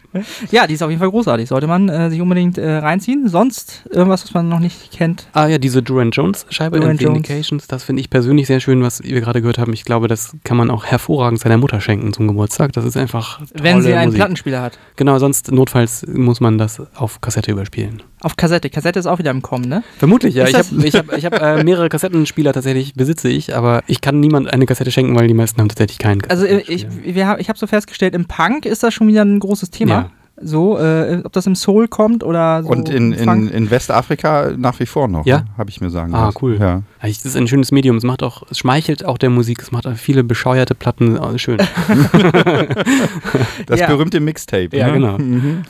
Ja, 0.51 0.67
die 0.67 0.75
ist 0.75 0.83
auf 0.83 0.91
jeden 0.91 1.01
Fall 1.01 1.11
großartig. 1.11 1.49
Sollte 1.49 1.67
man 1.67 1.89
äh, 1.89 2.11
sich 2.11 2.21
unbedingt 2.21 2.59
äh, 2.59 2.77
reinziehen. 2.77 3.29
Sonst 3.29 3.85
irgendwas, 3.91 4.25
was 4.25 4.35
man 4.35 4.49
noch 4.49 4.61
nicht 4.61 4.93
kennt. 4.93 5.27
Ah 5.33 5.47
ja, 5.47 5.59
diese 5.59 5.83
Duran 5.83 6.11
Jones 6.11 6.47
Scheibe 6.51 6.79
Duran 6.81 6.97
Jones. 6.97 7.17
Indications, 7.17 7.67
das 7.67 7.85
finde 7.85 8.01
ich 8.01 8.11
persönlich 8.11 8.47
sehr 8.47 8.61
schön, 8.61 8.83
was 8.83 9.03
wir 9.03 9.21
gerade 9.21 9.41
gehört 9.41 9.59
haben. 9.59 9.73
Ich 9.73 9.85
glaube, 9.85 10.09
das 10.09 10.37
kann 10.45 10.57
man 10.57 10.71
auch 10.71 10.85
hervorragend 10.85 11.41
seiner 11.41 11.59
Mutter 11.59 11.81
schenken 11.81 12.13
zum 12.13 12.29
Geburtstag. 12.29 12.73
Das 12.73 12.85
ist 12.85 12.97
einfach 12.97 13.39
tolle 13.39 13.63
Wenn 13.63 13.83
sie 13.83 13.95
einen 13.95 14.07
Musik. 14.07 14.19
Plattenspieler 14.19 14.63
hat. 14.63 14.79
Genau, 14.97 15.19
sonst 15.19 15.51
notfalls 15.51 16.07
muss 16.07 16.41
man 16.41 16.59
das 16.59 16.81
auf 16.95 17.21
Kassette 17.21 17.53
überspielen. 17.53 18.03
Auf 18.21 18.37
Kassette. 18.37 18.71
Kassette 18.71 18.99
ist 18.99 19.07
auch 19.07 19.19
wieder 19.19 19.31
im 19.31 19.43
Kommen, 19.43 19.69
ne? 19.69 19.83
Vermutlich, 19.99 20.35
ja. 20.35 20.45
Ist 20.45 20.73
Ich 20.73 20.95
habe 20.95 21.13
hab, 21.13 21.35
hab, 21.35 21.43
äh, 21.43 21.65
mehrere 21.65 21.89
Kassettenspieler 21.89 22.53
tatsächlich, 22.53 22.95
besitze 22.95 23.29
ich, 23.29 23.55
aber 23.55 23.83
ich 23.87 24.01
kann 24.01 24.21
niemand 24.21 24.53
eine 24.53 24.65
Kassette 24.67 24.91
schenken, 24.91 25.15
weil 25.15 25.29
die 25.29 25.35
meisten 25.35 25.61
haben 25.61 25.69
tatsächlich 25.69 25.99
keinen 25.99 26.23
Also 26.29 26.47
äh, 26.47 26.63
ich, 26.67 26.87
hab, 27.23 27.39
ich 27.41 27.49
habe 27.49 27.59
so 27.59 27.67
festgestellt, 27.67 28.15
im 28.15 28.25
Punk 28.27 28.65
ist 28.65 28.83
das 28.83 28.95
schon 28.95 29.09
wieder 29.09 29.23
ein 29.23 29.39
großes 29.41 29.71
Thema. 29.71 29.95
Ja. 29.95 30.04
So, 30.41 30.79
äh, 30.79 31.23
ob 31.25 31.33
das 31.33 31.47
im 31.47 31.55
Soul 31.55 31.87
kommt 31.89 32.25
oder 32.25 32.63
so. 32.65 32.69
Und 32.71 32.89
in, 32.89 33.13
in, 33.13 33.49
in 33.49 33.71
Westafrika 33.71 34.51
nach 34.57 34.79
wie 34.81 34.87
vor 34.87 35.07
noch, 35.07 35.25
Ja? 35.27 35.39
ne? 35.39 35.45
habe 35.57 35.71
ich 35.71 35.81
mir 35.81 35.91
sagen 35.91 36.13
Ah, 36.15 36.27
lassen. 36.27 36.39
cool. 36.43 36.57
Ja. 36.61 36.83
Ja, 37.05 37.11
Es 37.11 37.25
ist 37.25 37.37
ein 37.37 37.47
schönes 37.49 37.71
Medium. 37.71 37.97
Es 37.97 38.05
macht 38.05 38.23
auch, 38.23 38.43
es 38.51 38.59
schmeichelt 38.59 39.05
auch 39.05 39.19
der 39.19 39.31
Musik. 39.31 39.61
Es 39.63 39.73
macht 39.73 39.87
auch 39.87 39.97
viele 39.97 40.25
bescheuerte 40.25 40.75
Platten. 40.75 41.19
Oh, 41.19 41.37
schön. 41.39 41.59
Das 43.67 43.81
Ja. 43.81 43.87
berühmte 43.87 44.21
Mixtape. 44.21 44.77
Ja, 44.77 44.89
ne? 44.89 44.93
genau. 44.95 45.19
Mhm. 45.19 45.63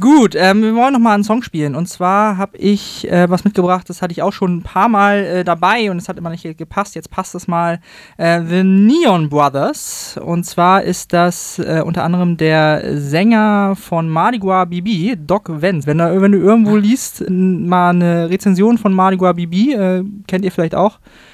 Gut, 0.00 0.34
ähm, 0.36 0.60
wir 0.62 0.74
wollen 0.74 0.92
noch 0.92 1.00
mal 1.00 1.14
einen 1.14 1.24
Song 1.24 1.42
spielen. 1.42 1.74
Und 1.74 1.86
zwar 1.88 2.36
habe 2.36 2.58
ich 2.58 3.10
äh, 3.10 3.30
was 3.30 3.44
mitgebracht, 3.44 3.88
das 3.88 4.02
hatte 4.02 4.12
ich 4.12 4.20
auch 4.20 4.34
schon 4.34 4.58
ein 4.58 4.62
paar 4.62 4.86
Mal 4.90 5.16
äh, 5.24 5.44
dabei 5.44 5.90
und 5.90 5.96
es 5.96 6.10
hat 6.10 6.18
immer 6.18 6.28
nicht 6.28 6.58
gepasst. 6.58 6.94
Jetzt 6.94 7.10
passt 7.10 7.34
es 7.34 7.48
mal. 7.48 7.80
Äh, 8.18 8.42
The 8.46 8.64
Neon 8.64 9.30
Brothers. 9.30 10.20
Und 10.22 10.44
zwar 10.44 10.82
ist 10.82 11.14
das 11.14 11.58
äh, 11.58 11.82
unter 11.82 12.04
anderem 12.04 12.36
der 12.36 12.98
Sänger 13.00 13.76
von 13.80 14.10
Mardi 14.10 14.38
Gras 14.38 14.68
BB, 14.68 15.16
Doc 15.26 15.48
Vance. 15.48 15.86
Wenn, 15.86 15.96
da, 15.96 16.20
wenn 16.20 16.32
du 16.32 16.38
irgendwo 16.38 16.76
liest, 16.76 17.24
mal 17.30 17.88
eine 17.90 18.28
Rezension 18.28 18.76
von 18.76 18.92
Mardi 18.92 19.16
Gras 19.16 19.36
BB, 19.36 19.54
äh, 19.72 20.04
kennt 20.26 20.44
ihr 20.44 20.52
vielleicht 20.52 20.74
auch, 20.74 20.77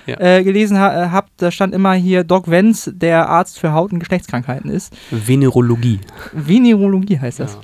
Ja. 0.07 0.20
äh, 0.20 0.45
gelesen 0.45 0.78
ha 0.78 1.05
äh, 1.05 1.09
habt, 1.11 1.30
da 1.38 1.51
stand 1.51 1.74
immer 1.74 1.95
hier 1.95 2.24
Doc 2.24 2.51
Vance, 2.51 2.92
der 2.92 3.28
Arzt 3.28 3.59
für 3.59 3.72
Haut- 3.72 3.92
und 3.92 4.01
Geschlechtskrankheiten 4.01 4.70
ist. 4.70 4.95
Venerologie. 5.11 6.01
Venerologie 6.32 7.18
heißt 7.18 7.40
das. 7.40 7.55
Ja. 7.55 7.61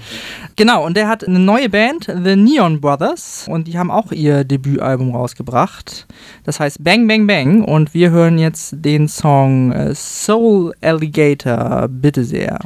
Genau, 0.56 0.86
und 0.86 0.96
der 0.96 1.08
hat 1.08 1.26
eine 1.26 1.38
neue 1.38 1.68
Band, 1.68 2.04
The 2.06 2.36
Neon 2.36 2.80
Brothers, 2.80 3.46
und 3.48 3.68
die 3.68 3.78
haben 3.78 3.90
auch 3.90 4.10
ihr 4.12 4.44
Debütalbum 4.44 5.14
rausgebracht. 5.14 6.06
Das 6.44 6.60
heißt 6.60 6.82
Bang 6.82 7.06
Bang 7.06 7.26
Bang, 7.26 7.62
und 7.62 7.92
wir 7.92 8.10
hören 8.10 8.38
jetzt 8.38 8.74
den 8.78 9.06
Song 9.08 9.72
äh, 9.72 9.94
Soul 9.94 10.72
Alligator. 10.80 11.88
Bitte 11.88 12.24
sehr. 12.24 12.58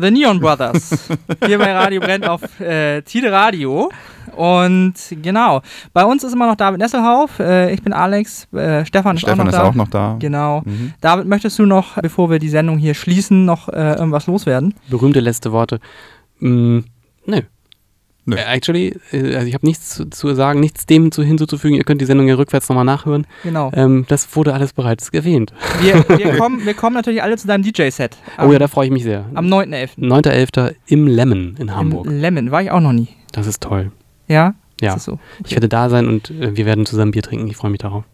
The 0.00 0.10
Neon 0.10 0.40
Brothers. 0.40 1.08
Hier 1.46 1.58
bei 1.58 1.72
Radio 1.72 2.00
Brennt 2.00 2.28
auf 2.28 2.60
äh, 2.60 3.02
Tide 3.02 3.32
Radio. 3.32 3.90
Und 4.36 4.94
genau, 5.22 5.62
bei 5.92 6.04
uns 6.04 6.22
ist 6.22 6.32
immer 6.32 6.46
noch 6.46 6.54
David 6.54 6.78
Nesselhauf. 6.78 7.40
Äh, 7.40 7.72
ich 7.72 7.82
bin 7.82 7.92
Alex. 7.92 8.46
Äh, 8.52 8.84
Stefan 8.84 9.16
ist 9.16 9.22
Stefan 9.22 9.40
auch 9.40 9.44
noch 9.44 9.52
ist 9.52 9.58
da. 9.58 9.64
auch 9.64 9.74
noch 9.74 9.88
da. 9.88 10.16
Genau. 10.18 10.62
Mhm. 10.64 10.92
David, 11.00 11.26
möchtest 11.26 11.58
du 11.58 11.66
noch, 11.66 12.00
bevor 12.00 12.30
wir 12.30 12.38
die 12.38 12.48
Sendung 12.48 12.78
hier 12.78 12.94
schließen, 12.94 13.44
noch 13.44 13.68
äh, 13.68 13.94
irgendwas 13.94 14.26
loswerden? 14.26 14.74
Berühmte 14.88 15.20
letzte 15.20 15.50
Worte. 15.50 15.80
Mm, 16.38 16.80
nö. 17.26 17.40
Nö. 18.28 18.36
Äh, 18.36 18.44
Actually, 18.44 18.94
äh, 19.10 19.36
also 19.36 19.46
ich 19.46 19.54
habe 19.54 19.66
nichts 19.66 19.94
zu, 19.94 20.10
zu 20.10 20.34
sagen, 20.34 20.60
nichts 20.60 20.84
dem 20.84 21.10
zu, 21.10 21.22
hinzuzufügen. 21.22 21.76
Ihr 21.76 21.84
könnt 21.84 22.02
die 22.02 22.04
Sendung 22.04 22.28
ja 22.28 22.34
rückwärts 22.34 22.68
nochmal 22.68 22.84
nachhören. 22.84 23.26
Genau. 23.42 23.70
Ähm, 23.74 24.04
das 24.08 24.36
wurde 24.36 24.52
alles 24.52 24.74
bereits 24.74 25.08
erwähnt. 25.08 25.54
Wir, 25.80 26.06
wir, 26.08 26.36
kommen, 26.38 26.66
wir 26.66 26.74
kommen 26.74 26.94
natürlich 26.94 27.22
alle 27.22 27.38
zu 27.38 27.46
deinem 27.46 27.62
DJ-Set. 27.62 28.18
Oh 28.38 28.52
ja, 28.52 28.58
da 28.58 28.68
freue 28.68 28.86
ich 28.86 28.92
mich 28.92 29.02
sehr. 29.02 29.24
Am 29.32 29.46
9.11. 29.46 29.98
9.11. 29.98 30.74
im 30.88 31.06
Lemon 31.06 31.56
in 31.58 31.74
Hamburg. 31.74 32.06
Im 32.06 32.20
Lemon. 32.20 32.50
War 32.50 32.60
ich 32.60 32.70
auch 32.70 32.80
noch 32.80 32.92
nie. 32.92 33.08
Das 33.32 33.46
ist 33.46 33.62
toll. 33.62 33.92
Ja? 34.26 34.54
Ja. 34.82 34.98
So? 34.98 35.18
Ich 35.46 35.52
werde 35.52 35.70
da 35.70 35.88
sein 35.88 36.06
und 36.06 36.30
äh, 36.30 36.54
wir 36.54 36.66
werden 36.66 36.84
zusammen 36.84 37.12
Bier 37.12 37.22
trinken. 37.22 37.48
Ich 37.48 37.56
freue 37.56 37.70
mich 37.70 37.80
darauf. 37.80 38.04